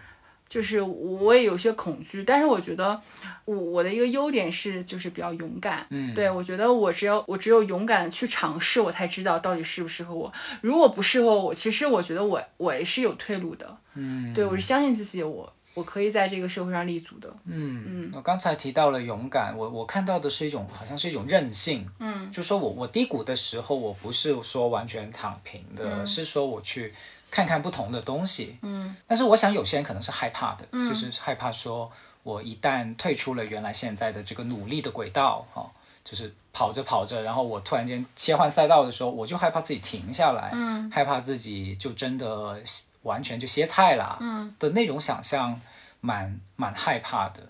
[0.50, 3.00] 就是我也有些恐惧，但是我觉得
[3.46, 6.14] 我我的一个优点是就是比较勇敢，嗯。
[6.14, 10.32] 对我觉得我只有我只有勇敢去尝试，我才知道到底适不适合我。
[10.62, 17.32] 如果不适合我，其实我觉得我我也是有退路的，嗯，对我是相信自己，我我可以在这个社会上立足的。
[17.46, 22.32] 嗯嗯，我刚才提到了勇敢，我我看到的是一种好像是一种韧性，嗯。
[22.32, 26.94] 就说我我低谷的时候，我不是说完全躺平的，是说我去
[27.30, 28.96] 看看不同的东西，嗯。
[29.08, 31.92] 但是我想有些人可能是害怕的，就是害怕说
[32.24, 35.70] 我一旦退出了原来现在的这个努力的轨道，哈、
[36.04, 40.90] 就是跑着跑着，然后我突然间切换赛道的时候，我就害怕自己停下来，嗯。
[40.92, 42.62] 害怕自己就真的
[43.04, 44.56] 完全就歇菜了，嗯。
[44.60, 45.60] 的那种想象
[46.02, 47.42] 蛮蛮害怕的，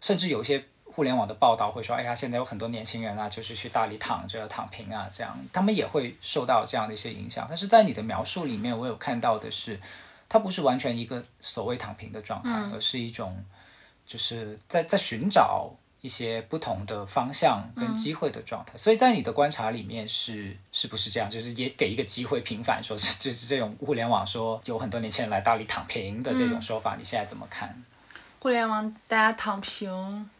[0.00, 0.64] 甚至有一些
[0.94, 7.46] 互联网的报道会说，哎呀，现在有很多年轻人啊，就是去大理躺着躺平啊，这样他们也会受到这样的一些影响。
[7.48, 9.80] 但是在你的描述里面，我有看到的是，
[10.28, 13.44] 它不是完全一个所谓躺平的状态，而是一种
[14.06, 18.76] 就是在在寻找一些不同的方向跟机会的状态。
[18.76, 21.28] 所以在你的观察里面是是不是这样？
[21.28, 27.82] 就是也给一个机会平反，说是就是这种互联网说有很多年轻人来大理躺平的这种说法，你现在怎么看？
[28.38, 30.30] 互联网大家躺平，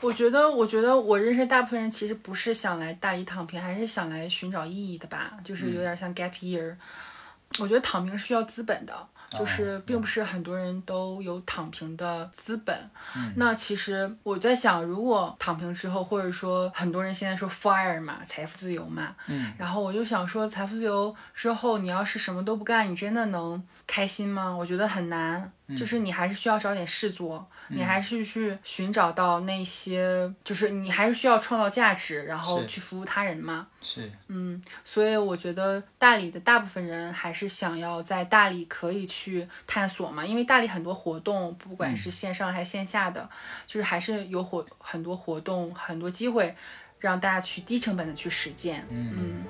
[0.00, 6.76] 我觉得，我觉得我认识大部分人其实不是想来大一躺平，还是想来寻找意义的吧，就是有点像 gap year。
[7.58, 8.94] 我觉得躺平是需要资本的，
[9.30, 12.78] 就是并不是很多人都有躺平的资本。
[13.36, 24.54] 那其实我在想，如果躺平之后，或者说很多人现在说 fire 嘛，财富自由嘛，嗯，然后我就想说，财富自由之后，你要是什么都不干，你真的能开心吗？
[24.54, 25.50] 我觉得很难。
[25.76, 33.66] 就是你还是需要找点事做，你还是去寻找到那些，就是你还是需要创造价值，然后去服务他人嘛。
[33.82, 43.28] 是，嗯，所以我觉得大理的大部分人还是想要在大理可以去探索嘛，因为大理很多活动，不管是线上还是线下的，
[43.66, 46.56] 就是还是有活很多活动，很多机会
[46.98, 48.86] 让大家去低成本的去实践。
[48.90, 49.12] 嗯。
[49.14, 49.46] 嗯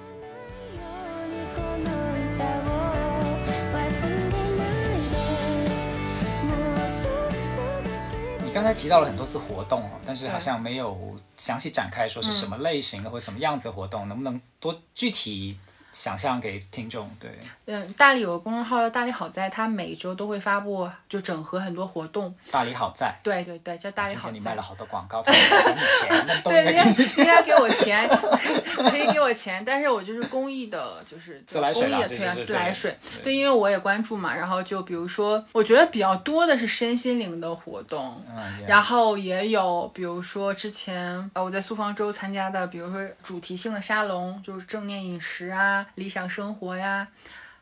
[8.59, 15.57] 刚才提到了很多次活动哦，但是好像没有详细展开说是什么类型的或者什么样子的活动，能不能多具体
[15.91, 17.11] 想象给听众？
[17.19, 17.31] 对，
[17.67, 22.35] 嗯，大理有个公众号叫大理好在，它每周都会发布，就整合很多活动。
[22.51, 23.15] 大理好在。
[23.23, 24.63] 对对对，叫大理好在你卖了。
[24.63, 28.09] 好多广告，他给你钱，对，应人家该给你人家给我钱，
[28.91, 32.99] 可以给我钱，但是我就是公益的，就是自来水公益的推广就是对自来水。
[33.15, 47.07] 对对，因为我也关注嘛，然后就比如说，我觉得比较多的是身心灵的活动，嗯，然后也有，比如说之前呃我在苏方州参加的，比如说主题性的沙龙，就是正念饮食啊、理想生活呀，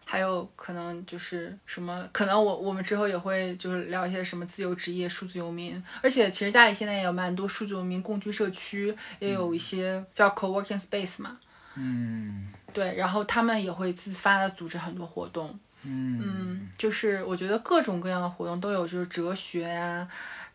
[0.04, 11.38] 还有可能就是什么，可能我我们之后也会就是聊一些什么自由职业、数字游民，而且其实大理现在也有蛮多数字游民共居社区，也有一些叫 co-working space 嘛，
[11.74, 12.52] 嗯。
[12.72, 16.20] 对，然后他们也会自发的组织很多活动，嗯。
[16.22, 20.06] 嗯，就是我觉得各种各样的活动都有，就是哲学呀、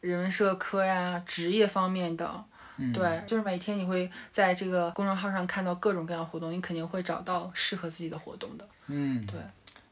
[0.01, 2.43] 人文社科呀、职业方面的。
[2.81, 8.67] 嗯，对，就是每天你会在这个公众号上看到各种各样的活动，你肯定会找到适合自己的活动的。
[8.87, 9.39] 嗯，对。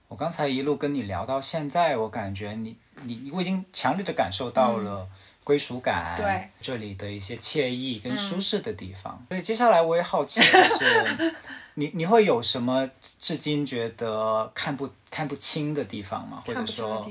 [0.08, 5.08] 我刚才一路跟你聊到现在，我感觉你你我已经强烈的感受到了
[5.44, 9.24] 归属感，对这里的一些惬意跟舒适的地方。
[9.30, 11.36] 所以接下来我也好奇，就是
[11.76, 16.42] 你你会有什么至今觉得看不看不清的地方吗？
[16.44, 17.08] 或者说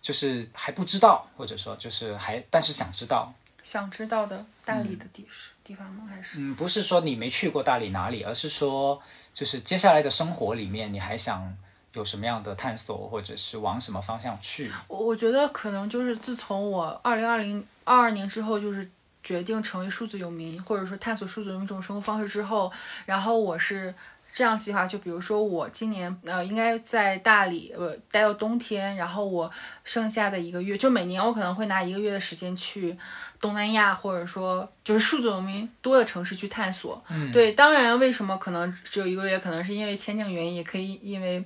[0.00, 3.34] 就是还不知道，或者说就是还但是想知道。
[3.66, 6.04] 想知道的大理的地是地方吗？
[6.08, 9.02] 还是嗯，不是说你没去过大理哪里，而是说
[9.34, 11.52] 就是接下来的生活里面，你还想
[11.92, 14.70] 有什么样的探索，或者是往什么方向去？
[14.86, 18.88] 我我觉得可能就是自从我二零二零二二年之后，就是
[19.24, 22.72] 决定成为数字游民，或者说探索数字游民这种生活方式之后，
[23.04, 23.92] 然后我是
[24.36, 29.50] 这样计划，就比如说我今年呃应该在大理呃待到冬天，然后我
[29.82, 32.94] 剩下的一个月，就每年我可能会拿一个月的时间去
[33.40, 37.02] 东南亚，或者说就是数字游民多的城市去探索。
[37.08, 41.42] 嗯，对，当然为什么可能只有一个月，可能是因为签证原因，也可以因为。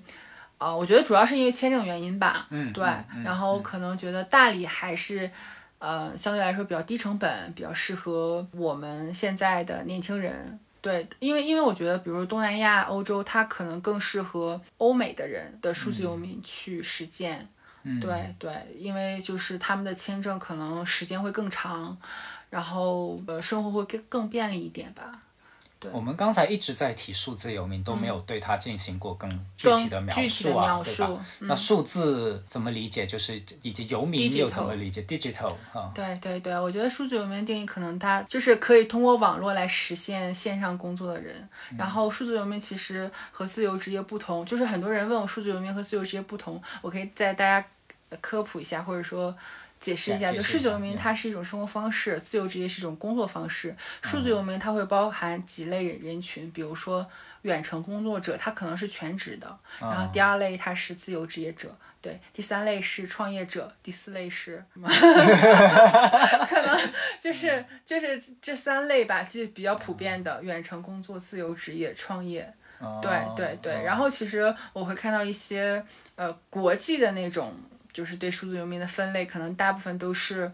[0.58, 5.30] 啊、我觉得主要是因为签证原因吧，对，嗯嗯嗯然后嗯可能觉得大理还是，
[5.78, 10.60] 呃，相对来说比较低成本，比较适合我们现在的年轻人。
[10.80, 17.48] 对，因为因为我觉得，比如东南亚、欧洲，它可能更适合欧美的人的数字游民去实践。
[17.82, 21.96] 嗯，对对，因为就是他们的签证可能时间会更长，
[22.50, 25.22] 然后呃，生活会更更便利一点吧。
[25.92, 31.08] 我们刚才一直在提数字游民，都没有对它进行过更具体的描述啊，对吧？
[31.40, 33.06] 嗯那数字怎么理解？
[33.06, 41.48] 就是以及游民又怎么理解？digital 啊，对对对，我觉得数字游民的定义可能它就是可以通过网络来实现线上工作的人。
[41.78, 47.66] 然后数字游民其实和自由职业不同，就是很多人问我数字游民和自由职业不同，我可以在大家
[48.10, 49.34] 呃科普一下，或者说。
[49.80, 53.74] 解释一下，就数字游民嗯它是一种生活方式，自由职业是一种工作方式。
[54.02, 57.06] 数字游民它会包含几类人人群，比如说
[57.42, 64.86] 远程工作者，他可能是全职的，然后第二类他是自由职业者，对，第三类是创业者，第四类是什么？
[66.46, 66.78] 可能
[67.18, 72.52] 就是就是这三类吧，就比较普遍的远程工作、自由职业、创业。
[73.02, 75.84] 对对对，然后后其实我会看到一些
[76.16, 77.54] 呃国际的那种，
[77.92, 80.52] 就是对数字游民的分类，可能大部分都是。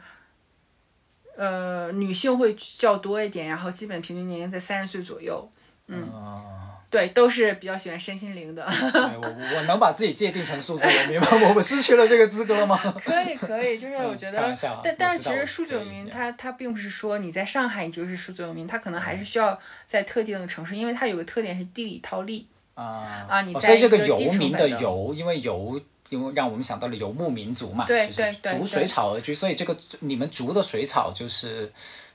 [1.38, 5.46] 呃，女性会较多一点，然后基本平均年龄在三十岁左右。
[5.86, 6.42] 嗯，哦
[6.88, 8.64] 对对，都是比较喜欢身心灵的。
[8.64, 11.28] 对我我我能把自己界定成数字游民吗？
[11.46, 12.78] 我们失去了这个资格了吗？
[13.04, 22.46] 可以可以，就是我觉得但但是其实数字游民这它它并不是说你在上海你就是数字游民，他可能还是需要在特定的城市，因为它有个特点是地理套利。
[22.72, 25.78] 啊啊你在哦所以这个一个低游民的游，因为游。
[26.10, 31.72] 因为让我们想到了游牧民族嘛，对对对逐水草而居，所以这个你们逐的水草就是，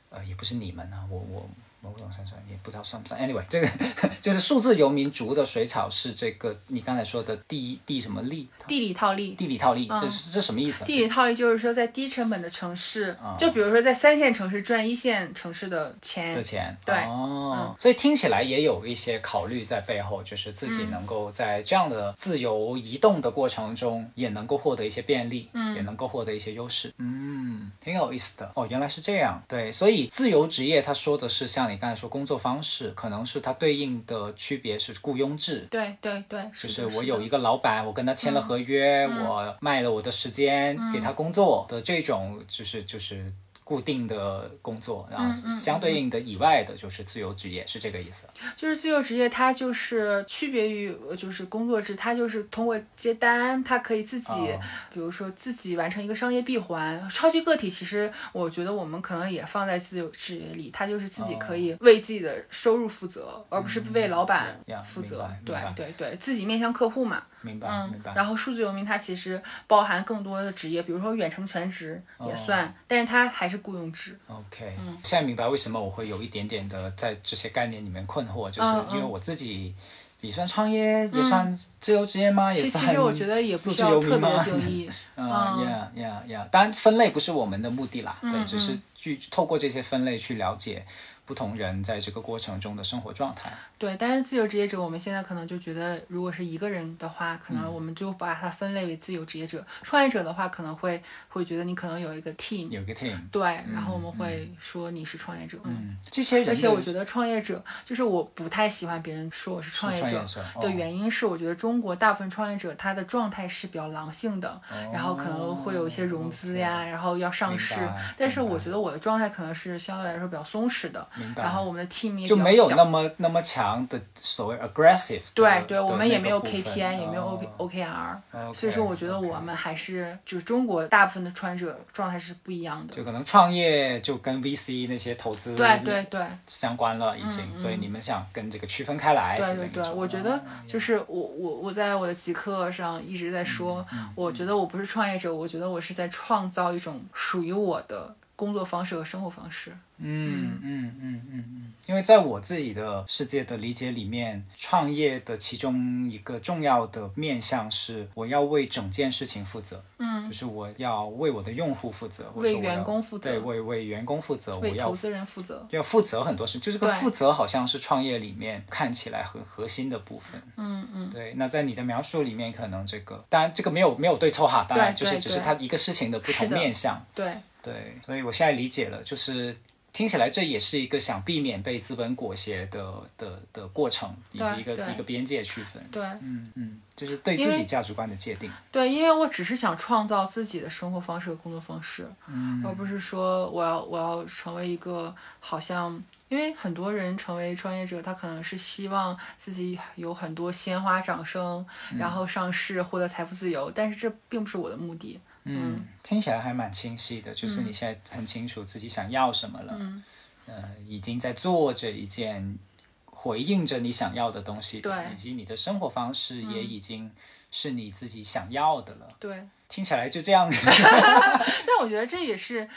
[0.09, 1.49] 呃，也不是你们啊，我我
[1.81, 3.19] 某种程度上也不知道算不算。
[3.21, 3.67] Anyway，这个
[4.21, 10.01] 就是数字游民族的水草是这个你刚才说的地地什么利地理套利，地理套利，嗯。
[10.01, 10.85] 这是这什么意思啊？
[10.85, 13.35] 地理套利就是说在低成本的城市，啊。
[13.37, 16.35] 就比如说在三线城市赚一线城市的钱。
[16.35, 16.95] 的钱，对。
[16.95, 25.75] 哦，所以听起来也有一些考虑在背后，就是自嗯己能够在这样的自由移动的过程中，也能够获得一些便利，嗯。
[25.75, 28.51] 也能够获得一些优势，嗯，挺有意思的。
[28.55, 43.31] 哦，原来是这样，对，所以自由职业他说的是像你刚才说工作方式，可能是它对应的区别是雇佣制，对对对，就是我有一个老板，我跟他签了合约，我卖了我的时间、给他工作的这种，就是就是
[43.63, 48.27] 固定的工作，然后嗯相对应的以外的就是自由职业，是这个意思。
[48.55, 54.59] 就是自由职业，它就是区别于呃就是工作制，它就是通过接单，它可以自己，哦
[54.93, 57.09] 比如说自己完成一个商业闭环。
[57.09, 65.29] 超级个体其实我觉得我们可能也放在自由职业里，它就是自己可以为自己的收入负责，而不是为老板负责。
[65.45, 67.23] 对对对，自己面向客户嘛。
[67.41, 74.17] 明白，嗯明白。，然后数字游民它其实包含更多的职业，比如说远程全职也算，哦但是它还是雇佣制。
[74.27, 79.73] OK，、嗯现在明白为什么我会有一点点的在这些概念里面困惑，就是因为我自己
[80.21, 82.53] 也算创业，也算自由职业吗？
[82.53, 84.43] 也是其其实我觉得也不需要特别？
[84.45, 84.89] 定义。
[85.15, 86.47] 啊嗯呀呀呀！
[86.49, 90.83] 当然，分类不是我们的目的啦，对，嗯只是去透过这些分类去了解
[91.25, 93.53] 不同人在这个过程中的生活状态。
[93.77, 105.59] 对，但是自由职业者，我们现在可能就觉得，如果是一个人的话，可嗯能我们就把它分类为自由职业者；创业者的话，可能会会觉得你可能有一个 team，有一个 team，对，然后我们会说你是创业者。
[105.65, 110.25] 嗯，嗯，这些人，而且我觉得创业者，就是我不太喜欢别人说我是创业者
[110.59, 114.59] 的哦原因是，我觉得中国大部分创业者他的状态是比较狼性的，
[114.91, 117.87] 然后可能会有一些融资呀，然后要上市。
[118.17, 125.21] 但是我觉得我的状态可能是相对来说比较松弛的，然后我们的 team 就没有那么那么强的所谓 aggressive。
[125.35, 132.95] 对对，我们也没有 KPI，也没有 O 哦 OKR，OK，所以说我觉得我们还是就是中国大部分的创业者状态是不一样的。
[132.95, 139.37] 就可能创业就跟 VC 那些投资对对对相关了已经，嗯所以你们想跟这个区分开来。
[139.37, 149.71] 对对对，我觉得哦就是我我我在我的极客上一直在说，嗯我觉得我不是创业者，我觉得我是在创造一种属于我的工作方式和生活方式。
[150.03, 165.67] 嗯嗯嗯嗯嗯，因为在我自己的世界的理解里面，创业的其中一个重要的面向是，我要为整件事情负责，嗯就，是我要为我的用户负责，为员工负责对，为为员工负责，我要为投资人负责。
[165.69, 170.41] 要负责很多事，就这个负责好像是创业里面看起来很核心的部分。
[170.57, 176.99] 嗯嗯，对，那在你的描述里面，可能这个当然这个没有没有对错哈，当然就是只是它一个事情的不同面向。
[177.13, 179.55] 对对，所以我现在理解了，就是
[179.93, 185.83] 听起来这也是一个想避免被资本裹挟的的的过程，以及一个一个边界区分。
[185.91, 188.49] 对嗯嗯，就是对自己价值观的界定。
[188.71, 192.09] 对，因为我只是想创造自己的生活方式和工作方式。
[192.27, 201.65] 嗯而不是说我要我要成为一个好像，因为很多人成为创业者，他可能是希望自己有很多鲜花掌声，
[201.97, 205.19] 然后上市获得财富自由，但是这并不是我的目的。
[205.43, 210.03] 嗯，听起来还蛮清晰的，就是你现在很清楚自己想要什么了，嗯。
[210.47, 212.57] 呃，已经在做着一件
[213.05, 214.99] 回应着你想要的东西的，对。
[214.99, 217.11] 嗯以及你的生活方式也已经
[217.51, 219.07] 是你自己想要的了。
[219.19, 220.49] 对，听起来就这样。
[220.59, 222.67] 但我觉得这也是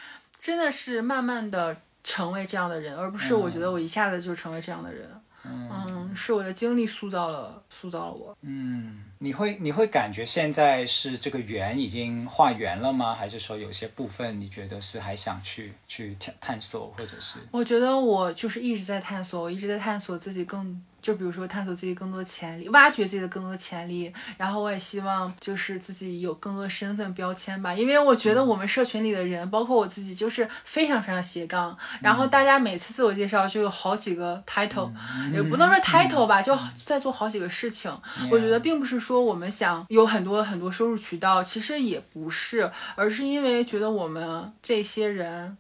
[0.41, 5.11] 真的是慢慢的成为这样的人，而不是我觉得我一下子就成为这样的人。
[5.47, 8.37] 嗯，是我的经历塑造了塑造了我。
[8.43, 13.15] 嗯，你会你会感觉现在是这个圆已经画圆了吗？
[13.15, 24.13] 还是说有些部分你觉得是还想去去探探索，或者是我觉得我就是一直在探索，我一直在探索自己更，就比如说探索自己更多的潜力，挖掘自己的更多的潜力。
[24.37, 31.77] 然后我也希望就是自己有更多身份标签吧，因为我觉得我们社群里的人，包括我自己，就是非常非常斜杠。
[32.01, 34.91] 然后大家每次自我介绍就有好几个 title，、
[35.33, 37.91] 也不能说 title 吧，就在做好几个事情。
[38.31, 45.57] 我觉得并不是说我们想有很多很多收入渠道，其实也不是，而是因为觉得我们这些人。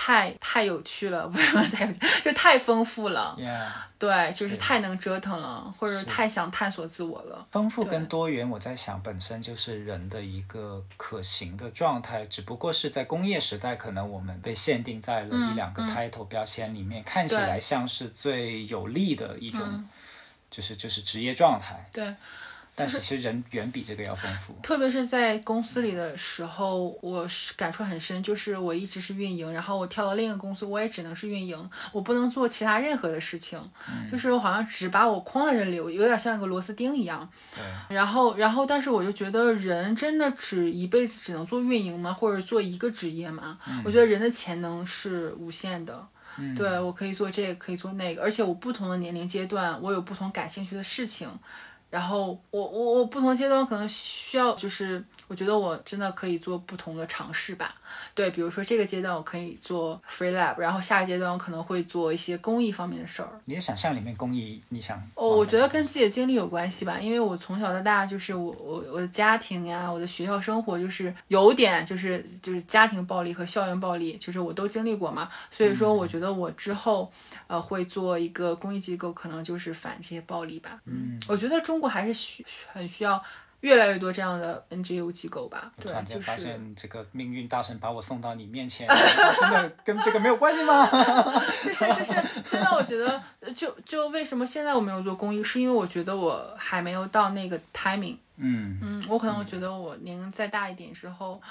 [0.00, 3.36] 太太有趣了，不是太有趣，就太丰富了。
[3.36, 3.66] Yeah，
[3.98, 7.44] 对，就是是太能折腾了，或者太想探索自我了。
[7.50, 19.88] 丰富跟多元，我在想本身就是人的一个可行的状态，只不过是在工业时代，可能我们被限定在了嗯一两个嗯 title 标签里面，看起来像是最有利的一种，嗯
[20.48, 21.90] 就是就是职业状态。
[21.92, 22.14] 对，
[22.78, 24.54] 但是其实人远比这个要丰富。
[24.62, 33.60] 特别是在公司里的时候，我是感触很深，就是我一直是运营，然后我跳到另一个公司，我也只能是运营，我不能做其他任何的事情，
[34.10, 37.28] 就是我好像只把我框在这里，我有点像一个螺丝钉一样。
[37.54, 42.12] 对，然后，然后，但是我就觉得人真的只一辈子只能做运营吗？
[42.12, 43.58] 或者做一个职业吗？
[43.84, 46.06] 我觉得人的潜能是无限的。
[46.40, 51.28] 嗯对我可以做这个，可以做那个，而且我不同的年龄阶段，我有不同感兴趣的事情。
[51.90, 57.74] 然后我我我不同阶段可能需要，就是我觉得我真的可以做不同的尝试吧。
[58.14, 63.28] 对，比如说这个阶段我可以做 free lab，然后下个阶段我可能会做一些公益方面的事儿。
[63.44, 77.10] 你的想象里面公益，你想哦，我觉得跟自己的经历有关系吧，因为我从小到大就是我我我的家庭呀，我的学校生活就是有点就是就是家庭暴力和校园暴力，就是我都经历过嘛，所以说我觉得我之后
[77.46, 80.80] 呃会做一个公益机构，可能就是反这些暴力吧。
[80.86, 83.22] 嗯，我觉得中国还是需很需要
[83.60, 85.72] 越来越多这样的 NGO 机构吧。
[85.76, 88.88] 对突然，间就是发现这个命运大神把我送到你面前，
[89.40, 90.86] 真的跟这个没有关系吗？
[91.64, 92.12] 就是就是
[92.46, 98.16] 真的，我觉得呃就就为什么现在我没有做公益，是因为我觉得我还没有到那个 timing。
[98.40, 101.42] 嗯嗯，我可能我觉得我年龄再大一点之后，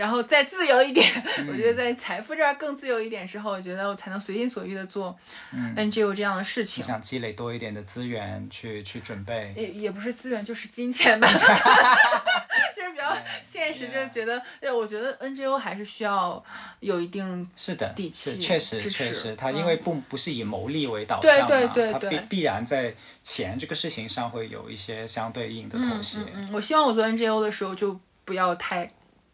[0.00, 1.06] 然后再自由一点，
[1.46, 5.14] 我觉得在财富这儿更自由一点之后，我觉得我才能随心所欲的做
[5.52, 6.86] 嗯，NGO 这样的事情你。
[6.88, 9.52] 想积累多一点的资源去去准备。
[9.54, 11.28] 也也不是资源，就是金钱吧，
[12.74, 16.42] 就是比较现实，就是觉得，对，我觉得 NGO 还是需要
[16.80, 26.00] 有一定是的，底气是确实确实，它嗯因为不不是以牟利为导向嘛，对对对它必必然在钱这个事情上会有一些相对应的妥嗯。
[26.16, 28.90] 嗯嗯，我希望我做 NGO 的时候就不要太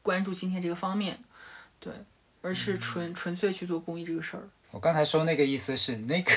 [0.07, 1.19] 关注今天这个方面，
[1.81, 1.93] 对，
[2.41, 4.49] 而嗯是纯纯粹去做公益这个事儿。
[4.71, 6.31] 我刚才说那个意思是那个，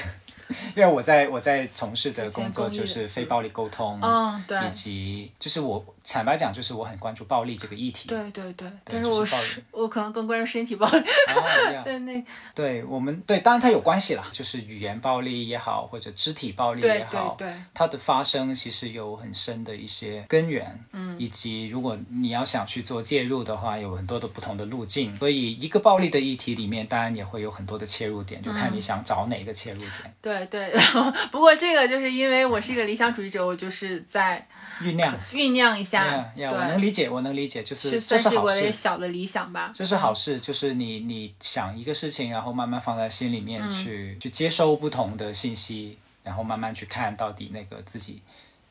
[0.75, 8.07] 因为我在我在从事的工作就是非暴力沟通，嗯，对以，及就是我坦白讲，就是我很关注暴力这个议题。
[8.09, 12.23] 对对对，对但是我就是暴力我可能更关注身体暴力，啊， 对那
[12.55, 25.15] 对我们对，当然它有关系啦，就是语言暴力也好，或者肢体暴力也好，对对，它的发生其实有很深的一些根源，嗯以及如果你要想去做介入的话，有很多的不同的路径。
[25.17, 29.91] 所以一个暴力的议题里面，当然也会有很多的切入点，就看嗯你想找哪个切入点。
[30.21, 34.47] 对对， 然后不过这个就是因为我是一个理想主义者，我就是在
[34.81, 38.71] 酝酿，酝酿一下，我能，理解，我能理解，就是是这是好事。
[38.71, 39.71] 小的理想吧。
[39.73, 48.21] 这是好事，就是你你想一个事情，然后慢慢放在心里嗯面去、去接收不同的信息，然后慢慢去看到底那个自己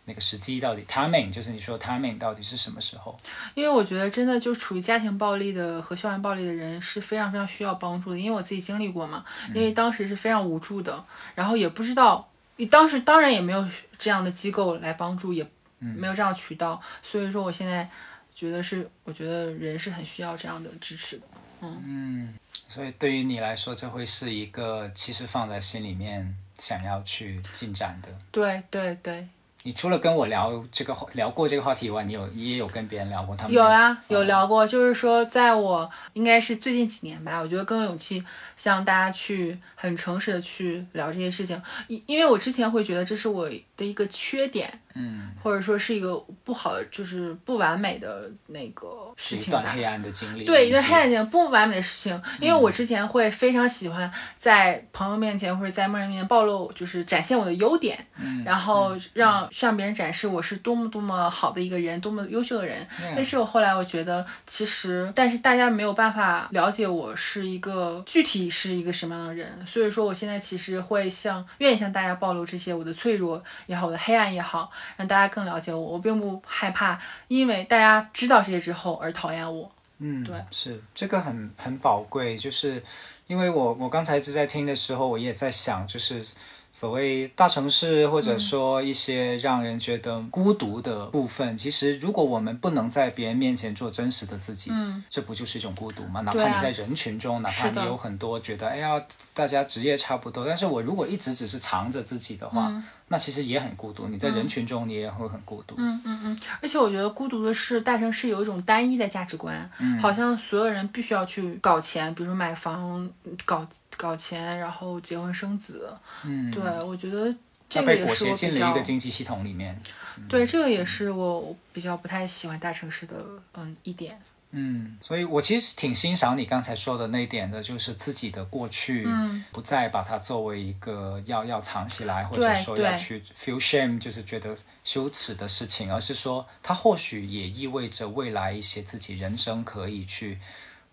[0.08, 3.16] 那个时机到底 timing，就是你说 timing 到底是什么时候？
[3.54, 11.04] 因为我觉得真的就处于家庭暴力的和校园暴力的人是非常非常需要帮助的，因为我自己经历过嘛，因为当时是非常无助的，
[11.34, 12.28] 然后也不知道，
[12.70, 15.46] 当时当然也没有这样的机构来帮助，也
[15.78, 17.88] 没有这样的渠道，所以说我现在
[18.34, 21.26] 觉得是，我觉得人是很需要这样的支持的。
[21.60, 22.34] 嗯，
[22.68, 28.08] 所以对于你来说，这会是一个其实放在心里面想要去进展的。
[28.30, 29.26] 对对对，
[29.68, 38.24] 你除了跟我聊这个话聊过这个话题以外，你有你也有跟别人聊过他们有啊，有聊过，就是说，在我应该是最近几年吧，我觉得更有勇气
[38.56, 43.46] 向大家去很诚实的去聊这些事情，因因为我之前会觉得这是我
[43.76, 49.60] 的一个缺点，嗯，或者说是一个不好的，就是不完美的那个事情吧。
[49.60, 62.86] 一段黑暗的经历，对，一段黑暗经历不完美的事情，因为我之前会非常喜欢在朋友面前或者在陌生人面前暴露，就是展现我的优点，嗯然后让向别人展示我是多么多么好的一个人，多么优秀的人。
[63.00, 63.12] 嗯。
[63.14, 75.80] 但是我后来我觉得，其实但是大家没有办法了解我是一个具体是一个什么样的人，所以说我现在其实会向愿意向大家暴露这些我的脆弱也好，我的黑暗也好，让大家更了解我。
[75.80, 79.70] 我并不害怕，因为大家知道这些之后而讨厌我。
[79.98, 82.82] 嗯，对，是这个很很宝贵，就是
[83.26, 86.24] 因为我我刚才一直在听的时候，我也在想，就是
[86.72, 96.20] 所谓大城市或嗯者说一些让人觉得孤独的部分，其实如果我们不能在别人面前做真实的自己，嗯，这不就是一种孤独吗？
[96.20, 99.02] 哪怕你在人群中，哪怕你有很多觉得哎呀
[99.34, 104.06] 大家职业差不多，但是我如果一直只是藏着自己的话，嗯那其实也很孤独。
[104.08, 105.74] 你在人群中，你也会很孤独。
[105.78, 113.08] 嗯嗯嗯，而且我觉得孤独的是，大城市有一种单一的价值观，嗯好像所有人必须要去搞钱，比如买房、
[113.44, 115.90] 搞搞钱，然后结婚生子。
[116.24, 117.34] 嗯，对，我觉得
[117.68, 119.80] 这个也是我比较进了一个经济系统里面。
[120.28, 124.20] 对，这个也是我比较不太喜欢大城市的嗯一点。
[124.50, 129.44] 嗯，所以我其实挺欣赏你刚才说的那一点的，就是自己的过去，嗯。
[129.52, 140.38] 不再把它作为一个要要藏起来，或者说要去 feel shame，就是觉得羞耻的事情，而是说它或许也意味着未来一些自己人生可以去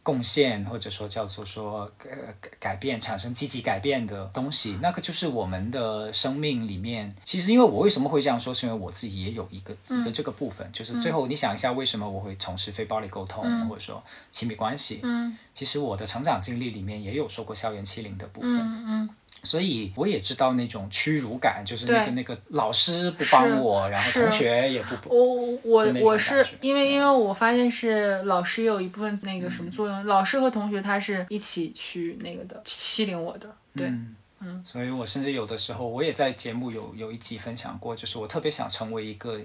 [0.06, 7.16] 贡献，或者说叫做说呃改改变，产生积极改变的东西，那个就是我们的生命里面。
[7.24, 13.68] 其实，因为我为什么会这样说，是因为我自己也有一个一个这个部分，就是最后你想一下，为什么我会从事非暴力沟通，嗯。
[13.68, 15.00] 或者说亲密关系？
[15.02, 15.36] 嗯。
[15.56, 19.10] 其实我的成长经历里面也有受过校园欺凌的部分，嗯嗯，
[19.46, 34.64] 所以我也知道那种屈辱感，就是那个那个老师不帮我，然后同学也不不，我我我是因为因为我发现是老师也有一部分那个什么作用，老师和同学他是一起去那个的欺凌我的，对，嗯嗯。
[34.66, 39.40] 所以我甚至有的时候我也在节目有有一集分享过，就是我特别想成为一个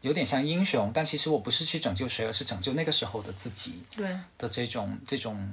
[0.00, 5.48] 有点像英雄，但其实我不是去拯救谁，而是拯救那个时候的自己对，的这种这种。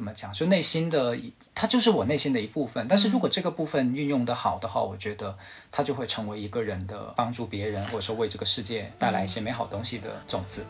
[0.00, 0.32] 怎么讲？
[0.32, 1.14] 就内心的，
[1.54, 2.86] 它就是我内心的一部分。
[2.88, 5.36] 但是如果这个部分运用的好的话，我觉得
[5.70, 10.64] 它就会成为一个人的帮助别人，或者说为这个世界带来一些美好东西的种子。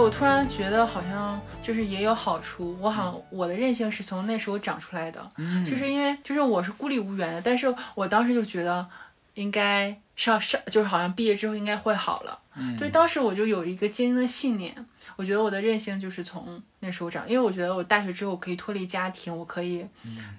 [0.00, 5.64] 我突然觉得好像就是也有好处，我好像我的韧性是从那时候长出来的，嗯。
[5.64, 8.86] 就是因为就是我是孤立无援的，但是我当时就觉得
[9.34, 12.76] 应该上上就是好像毕业之后应该会好了，嗯。
[12.78, 14.74] 对，当时我就有一个坚定的信念，
[15.16, 19.86] 我觉得我的韧性就是从那时候长，因为我觉得我大学之后可以脱离家庭，我可以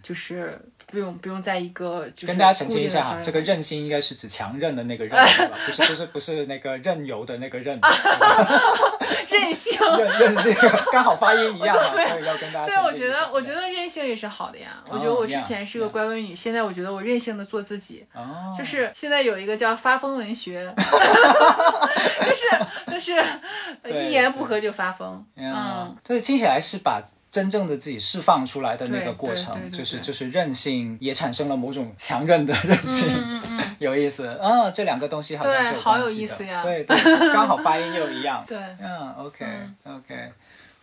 [0.02, 0.60] 就是
[0.92, 5.18] 不用不用在一个就是嗯跟大家澄清一下哈，这个任性应该是指强韧的那个韧，
[5.66, 7.80] 不是不是不是那个任由的那个任，
[9.30, 9.80] 韧性。
[9.82, 10.56] 韧韧性
[10.92, 14.82] 刚好发音一样 嘛，所以要跟大家对，我觉得，我觉得任性也是好的呀。
[14.90, 18.06] 我觉得哦我之前是个乖乖女，现在我觉得我任性的做自己。
[18.14, 20.74] 哦，就是现在有一个叫发疯文学，
[22.22, 22.44] 就是
[22.94, 23.24] 就是
[23.90, 25.26] 一言不合就发疯。
[25.36, 25.52] 嗯。
[25.54, 27.02] 嗯，，所以听起来是把
[27.32, 34.28] 真正的自己释放出来的那个过程，就是就是韧性也产生了某种强韧的韧性，嗯嗯嗯， 有意思。
[34.28, 36.62] 啊、这两个东西好像是有好有意思呀。
[36.62, 36.98] 对对，
[37.34, 38.44] 刚好发音又一样。
[38.48, 38.58] 对。
[38.80, 39.46] 嗯，OK
[39.86, 39.96] 嗯。
[39.98, 40.32] OK，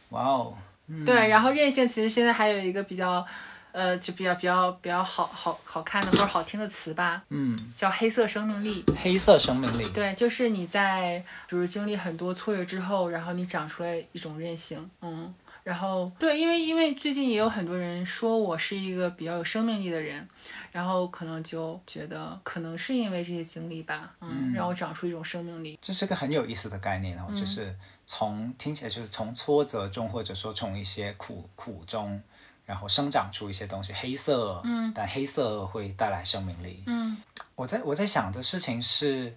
[0.08, 0.54] 哇哦，
[0.86, 1.04] 嗯。
[1.04, 1.28] 对。
[1.28, 3.24] 然后韧性其实现在还有一个比较，
[3.72, 8.82] 呃，就比较比较比较好好好看的或者好听的词吧，嗯，叫黑色生命力。
[9.02, 15.32] 黑色生命力，对，就是你在比如经历很多挫折之后，然后你长出来一种韧性，嗯，
[15.68, 20.26] 然后对，因为因为最近也有很多人说我是一个比较有生命力的人，
[20.72, 32.18] 然后可能就觉得可能是因为这些经历吧，嗯，嗯让我长出一种生命力，这是个很有意思的概念然后就是从听起来就是从挫折中，或者说从一些苦苦中，
[32.64, 33.92] 然后生长出一些东西。
[33.92, 36.82] 黑色，嗯但黑色会带来生命力。
[36.86, 37.14] 嗯，
[37.54, 39.34] 我在我在想的事情是，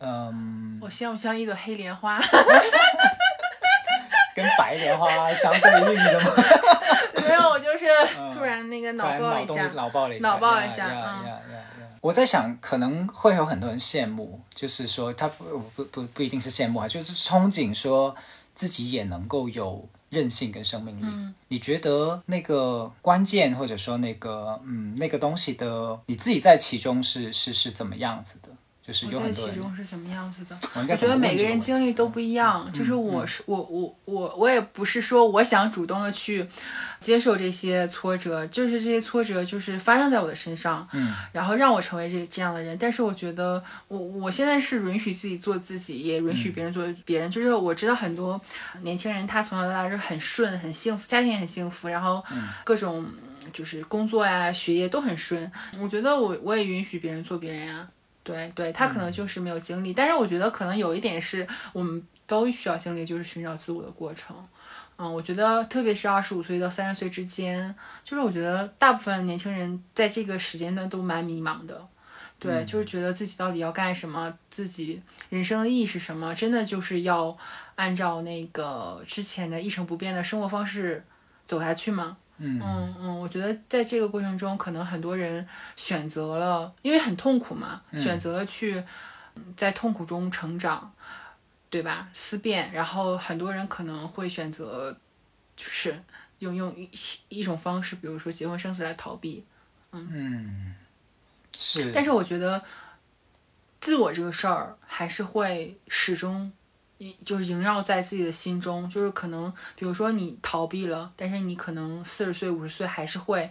[0.00, 2.20] 嗯，我像不像一朵黑莲花？
[4.36, 6.30] 跟白莲花相对应的吗？
[7.26, 7.86] 没有，我就是
[8.20, 11.02] 嗯突然那个脑爆了一下，脑爆了一下，脑爆了一下
[12.02, 18.14] 我在想，可能会有很多人羡慕，就是说他不不不不一定是羡慕啊，就是憧憬说
[18.54, 21.04] 自己也能够有韧性跟生命力。
[21.04, 28.50] 嗯你觉得那个关键，或者说那个嗯那个东西的，你自己在其中是是是怎么样子的？
[28.86, 30.56] 就是我在其有很多人，中是什么样子的？
[30.74, 36.46] 我觉得每个人经历都不一样，就是嗯我是我我我我也不是说我想主动的去
[37.00, 42.78] 接受这些挫折，就是这些挫折就是发生在我的身上，嗯然后让我成为这这样的人。
[42.78, 47.28] 但是我觉得我我现在是允许自己做自己，也允嗯许别人做别人。
[47.28, 48.40] 就是我知道很多
[48.82, 53.04] 年轻人他从小到大是很顺很幸福，家庭也很幸福，然后嗯各种
[53.52, 55.50] 就是工作呀、学业都很顺。
[55.80, 57.88] 我觉得我我也允许别人做别人呀。
[58.26, 64.36] 对对，他可能就是没有经历，但是我觉得可能有一点是我们都需要经历，就是寻找自我的过程。
[64.98, 67.72] 嗯，我觉得特别是二十五岁到三十岁之间，
[68.02, 71.86] 就是我觉得大部分年轻人在这个时间段都蛮迷茫的。
[72.38, 75.00] 对，就是觉得自己到底要干什么，自己
[75.30, 77.38] 人生的意义是什么，真的就是要
[77.76, 81.04] 按照那个之前的一成不变的生活方式
[81.46, 82.16] 走下去吗？
[82.38, 88.82] 嗯嗯嗯，我觉得在这个过程中，可能很多人选择了，因为很痛苦嘛，选择了去
[89.34, 90.92] 嗯在痛苦中成长。
[91.68, 92.08] 对吧？
[92.14, 94.96] 思辨，然后很多人可能会选择，
[95.56, 96.00] 就是
[96.38, 96.88] 用用一
[97.28, 99.44] 一种方式，比如说结婚生子来逃避。
[99.90, 100.74] 嗯嗯，
[101.58, 102.62] 是，但是我觉得，
[103.80, 106.50] 自我这个事儿还是会始终。
[106.98, 113.50] 一就是萦绕在自己的心中，就是可能，比如说你逃避了，但是你可能四十岁、五十岁还是会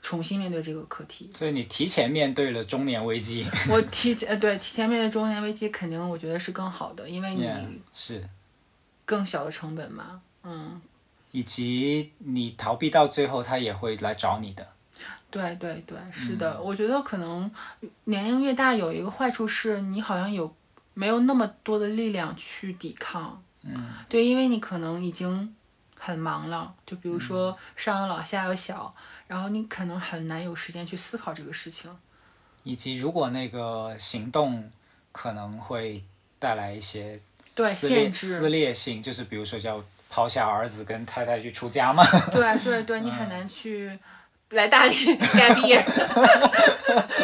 [0.00, 1.30] 重新面对这个课题。
[1.36, 8.28] 所以你提前面对了中年危机， 我提前呃对提前面对中年危机，肯定我觉得是更好的，因为 Yeah，你是，
[9.04, 10.22] 更小的成本嘛。
[10.44, 10.80] 嗯，
[11.30, 14.66] 以及你逃避到最后，他也会来找你的。
[15.30, 17.50] 对对对，是的，我觉得可能
[18.04, 20.54] 年龄越大，有一个坏处是你好像有
[20.94, 23.42] 没有那么多的力量去抵抗。
[23.62, 25.54] 嗯，对，因为你可能已经
[25.96, 28.94] 很忙了，就比如说上有老下有小，
[29.28, 31.90] 然后你可能很难有时间去思考这个事情。
[32.64, 34.70] 以及如果那个行动
[35.10, 36.02] 可能会
[36.38, 37.20] 带来一些
[37.54, 42.04] 对限制撕裂性，就是比如说叫抛下儿子跟太太去出家嘛。
[42.30, 43.98] 对对对，你很难去
[44.50, 44.94] 来大理
[45.34, 45.84] gap year。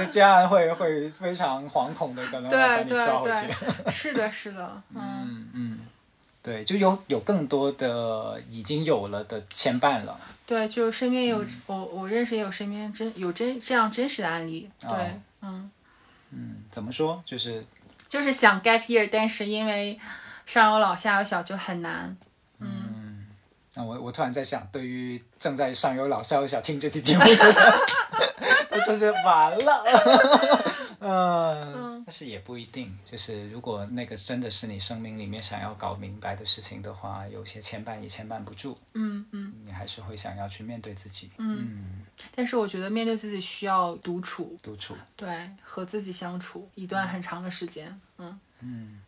[0.00, 3.54] 你的你的家人会会非常惶恐的，可能要把你对对抓回去。
[3.84, 5.78] 对，是的，是的， 嗯，嗯嗯，
[6.42, 10.18] 对，就有有更多的已经有了的牵绊了。
[10.46, 14.68] 对，就身边嗯有、我我认识也有身边真有真这样真实的案例。
[14.80, 15.70] 对，哦嗯，
[16.30, 17.22] 嗯，怎么说？
[17.24, 17.64] 就是
[18.08, 19.98] 就是想 gap year，但是因为
[20.46, 22.16] 上有老下有小就很难。
[22.58, 22.68] 嗯，
[23.74, 27.54] 那我我突然在想，对于正在上有老下有小听这期节目的人，
[28.70, 29.84] 那就是完了。
[31.02, 41.30] 嗯，但是也不一定，就是如果那个真的是你生命里面想要搞明白的事情的话，有些牵绊也牵绊不住，嗯嗯，你还是会想要去面对自己。
[41.38, 44.94] 嗯嗯，但是我觉得面对自己需要独处，独处。
[45.16, 47.88] 对，和自己相处一段很长的时间。
[48.18, 48.40] 嗯嗯，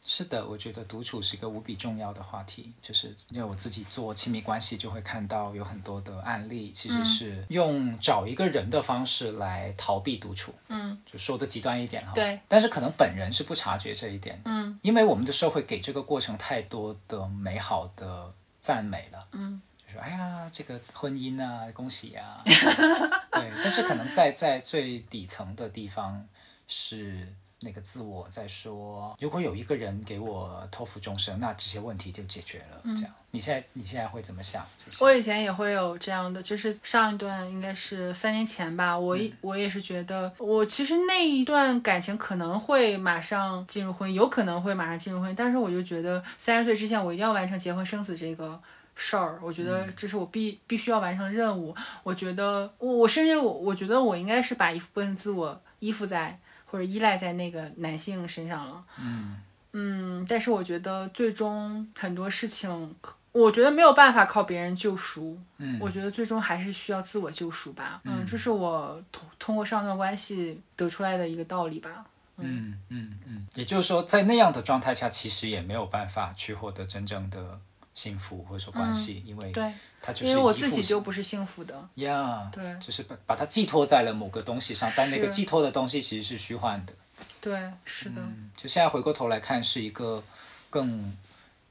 [0.04, 12.12] 是的，我觉得独处是一个无比重要的话题，就是因为我自己做亲密关系，就会看到有很多的案例，其实是用找一个人的方式来逃避独处，嗯就说的极端一点哈。
[12.14, 12.40] 对。
[12.48, 19.28] 但是可能本人是不察觉这一点的，嗯因为我们的社会给这个过程太多的美好的赞美了。
[19.32, 23.52] 嗯就说哎呀，这个婚姻啊，恭喜啊， 对。
[23.62, 26.26] 但是可能在在最底层的地方
[26.66, 27.32] 是
[27.62, 32.82] 那个自我在说，如果有一个人给我托付终身，那这些问题就解决了。
[32.84, 34.66] 这样，你现在你现在会怎么想？
[35.00, 48.60] 我以前也会有这样的，就是上一段应该是三年前吧，我嗯、我也是觉得，我其实那一段感情可能会马上进入婚姻，有可能会马上进入婚姻，但是我就觉得三十岁之前我一定要完成结婚生子这个
[48.94, 51.74] 事儿，我觉得这是我必必须要完成的任务。
[52.02, 56.38] 我觉得我我甚至我我觉得我应该是把一部分自我依附在
[56.72, 58.82] 或者依赖在那个男性身上了。
[58.98, 59.36] 嗯
[59.74, 62.94] 嗯，但是我觉得最终很多事情，
[63.32, 65.38] 我觉得没有办法靠别人救赎。
[65.58, 68.00] 嗯，我觉得最终还是需要自我救赎吧。
[68.04, 72.06] 嗯嗯，这是我通通过上段关系得出来的一个道理吧。
[72.38, 77.60] 嗯嗯嗯，也就是说，在那样的状态下，其实也没有办法去获得真正的
[77.94, 81.88] 幸福或者说关系，因为嗯对，它就是因为我自己就不是幸福的。
[81.96, 86.92] 呀对就是把把它寄托在了某个东西上，但那个寄托的东西其实是虚幻的。
[87.40, 88.20] 对，是的。
[88.20, 90.22] 嗯，就现在回过头来看，是一个
[90.70, 91.16] 更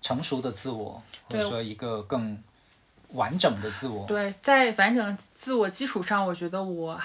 [0.01, 2.37] 成熟的自我，或者说一个更
[3.13, 4.05] 完整的自我。
[4.07, 6.99] 对，在完整自我基础上，我觉得我，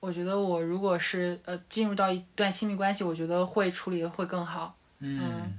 [0.00, 4.74] 我觉得我如果是呃进入到一段亲密关系，我觉得会处理的会更好。
[4.98, 5.58] 嗯，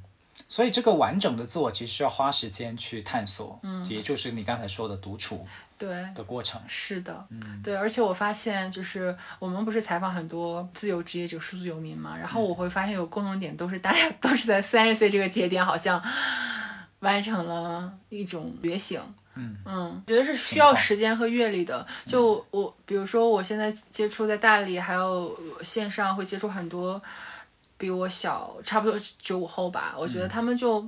[0.49, 5.45] 所以这个完整的自我其实需要花时间去探索，嗯，也就是你刚才说的独处
[5.77, 6.59] 对，的过程。
[6.67, 7.25] 是的。
[7.29, 16.01] 嗯对，而且我发现，就是我们不是采访很多自由职业者、数字游民嘛，然后我会发现有共同点，都是大家 都是在三十岁这个节点，好像
[16.99, 19.01] 完成了一种觉醒。
[19.39, 21.85] 嗯嗯，觉得是需要时间和阅历的。
[22.07, 26.99] 就我，比如说我现在接触在大理，还有线上会接触很多
[27.77, 29.93] 比我小，差不多九五后吧。
[29.97, 30.87] 我觉得他们就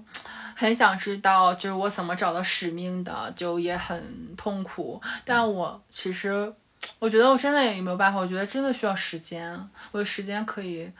[0.55, 5.01] 很想知道，就是我怎么找到使命的，就也很痛苦。
[5.23, 6.51] 但我其实，
[6.97, 8.19] 我觉得我真的也没有办法。
[8.19, 10.91] 我觉得真的需要时间，我的时间可以，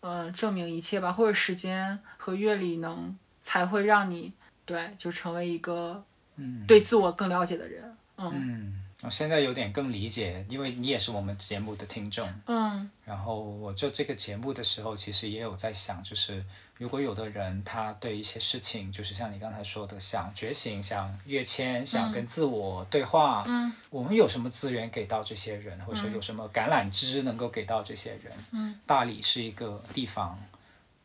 [0.00, 4.32] 呃，证明一切吧，或者时间和阅历能才会让你
[4.64, 6.02] 对，就成为一个
[6.36, 7.96] 嗯，对自我更了解的人。
[8.16, 12.28] 嗯嗯，我现在有点更理解，因为你也是我们节目的听众。
[12.46, 16.44] 嗯然后我做这个节目的时候，其实也有在想，就是
[16.76, 28.32] 如果有的人他对一些事情，就是像你刚才说的，想觉醒、想跃迁、想跟自我对话，嗯我们有什么资源给到这些人，或者说有什么橄榄枝能够给到这些人？
[28.52, 30.38] 嗯，大理是一个地方，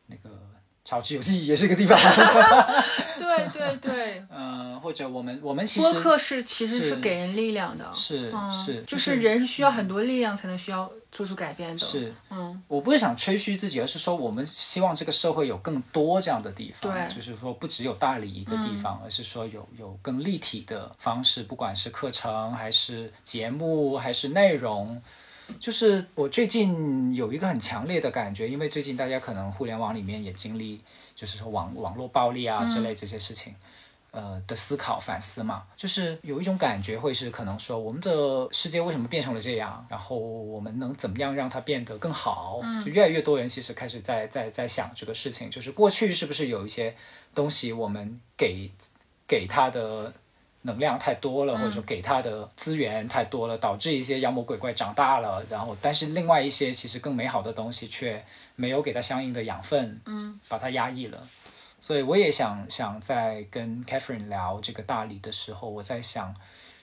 [0.06, 0.30] 那个
[0.86, 1.98] 乔治有记忆也是个地方。
[3.18, 12.62] 对 对对，嗯，或者我们我们其实播客是其实是是给人力量的，是嗯，是就是人是需要很多力量才能需要做出改变的，是嗯。
[12.68, 17.14] 我不是想吹嘘自己，而是说我们希望这个社会有更多这样的地方，对。
[17.14, 25.02] 就是说不只有大理一个地方，而是说有有更立体的方式，不管是课程还是节目还是内容。
[25.58, 30.80] 就是我最近有一个很强烈的感觉，因为最近大家可能互联网里面也经历，
[31.14, 33.54] 就是说网网络暴力啊之类这些事情。
[34.12, 42.60] 呃的思考反思嘛，就是有一种感觉会是可能说我们的世界为什么变成了这样，然后我们能怎么样让它变得更好？
[42.62, 46.96] 嗯就越来越多人其实开始在在在想这个事情，就是过去是不是有一些
[47.34, 48.70] 东西我们给
[49.28, 50.10] 给他的
[50.66, 58.22] 能量太多了，嗯或者说给他的资源太多了，导致一些妖魔鬼怪长大了，然后但是另外一些其实更美好的东西却
[58.54, 61.26] 没有给他相应的养分，嗯把它压抑了。
[61.80, 66.34] 所以我也想想在跟 Catherine 聊这个大理的时候，我在想，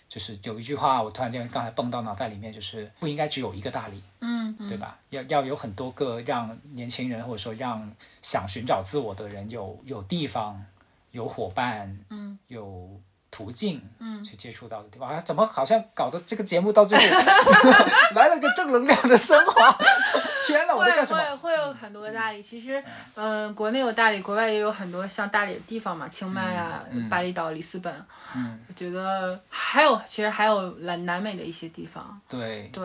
[0.08, 4.98] 就是有一句话，我突然间刚才蹦到脑袋里面，就是不应该只有一个大理，嗯嗯，对吧？
[5.10, 10.64] 要要有很多个让年轻人或者说让想寻找自我的人有有地方、
[11.12, 12.90] 有伙伴、嗯有
[13.34, 14.24] 途径嗯。
[14.24, 15.10] 去接触到的地方。
[15.10, 17.04] 啊，怎么好像搞得这个节目到最后
[18.16, 19.76] 来了个正能量的升华？
[20.46, 21.20] 天哪，我在会干什么？
[21.24, 22.84] 会会有很多个大理，其实，
[23.16, 27.94] 嗯、国内有大理，国外也有很多像大理的地方嘛，清迈啊、巴厘岛、里斯本，
[28.36, 32.70] 嗯，我觉得还有，其实还有南南美的一些地方，对。
[32.74, 32.84] 对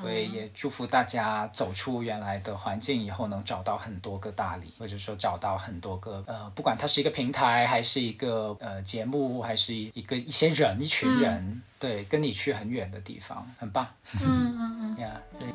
[0.00, 13.86] 所以也祝福大家走出原来的环境以后，能找到很多个大理，或者说找到很多个呃，不管它是一个平台，还是一个呃节目，还是一一个一些人、一群人，对，跟你去很远的地方，很棒
[14.22, 15.20] 嗯嗯嗯， 呀。
[15.38, 15.48] 对，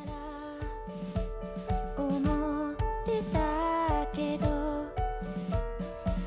[1.96, 4.46] 思ってたけど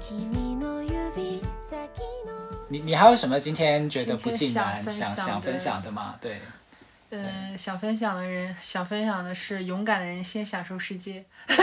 [0.07, 1.79] 君の指先
[2.25, 2.29] の
[2.69, 6.15] 你你还有什么今天觉得不尽今天然想想分享的想分享的吗？
[6.21, 6.41] 对，
[7.10, 11.24] 嗯，想分享的人，想分享的是勇敢的人先享受世界。
[11.46, 11.56] 嗯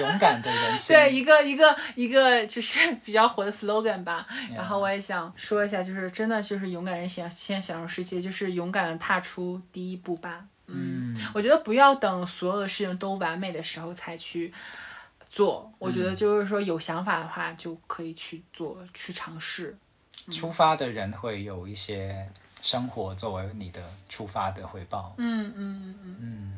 [0.00, 4.26] 勇敢的人先， 对，一个一个一个就是 比较火的 slogan 吧。
[4.54, 10.44] 然后我也想说一下，就是真的就是勇敢人先先享受世界，就是勇敢的踏出第一步吧。
[10.66, 14.52] 嗯，嗯我觉得不要等所有的事情都完美的时候才去
[15.28, 15.70] 做。
[15.78, 19.76] 我觉得嗯就是说有想法的话就可以去做，去尝试。
[20.32, 22.28] 出发的人会有一些
[22.66, 25.14] 生活作为你的出发的回报。
[25.18, 26.52] 嗯嗯嗯嗯，嗯，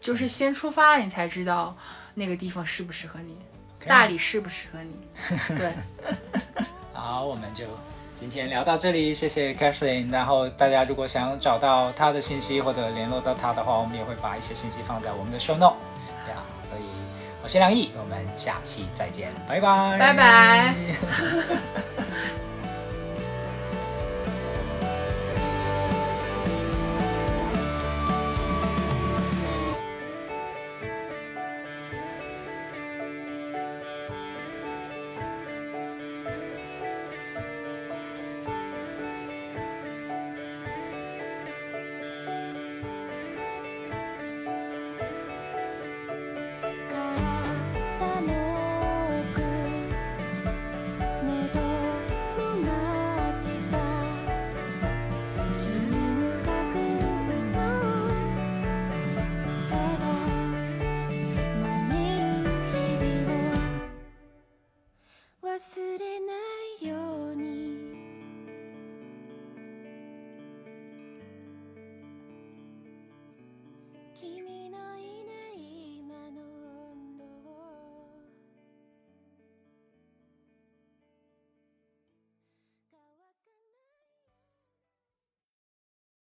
[0.00, 1.76] 就是先出发了，你才知道
[2.14, 3.36] 那个地方适不适合你，
[3.86, 4.98] 大理适不适合你。
[5.54, 5.74] 对，
[6.94, 7.66] 好，我们就
[8.16, 10.10] 今天聊到这里，谢谢 Catherine。
[10.10, 15.76] 然后大家如果想找到他的信息或者联络到他的话，我们也会把一些信息放在我们的 show note。
[16.24, 16.82] 这样，所以
[17.42, 20.74] 我是梁毅，我们下期再见，拜拜，拜拜。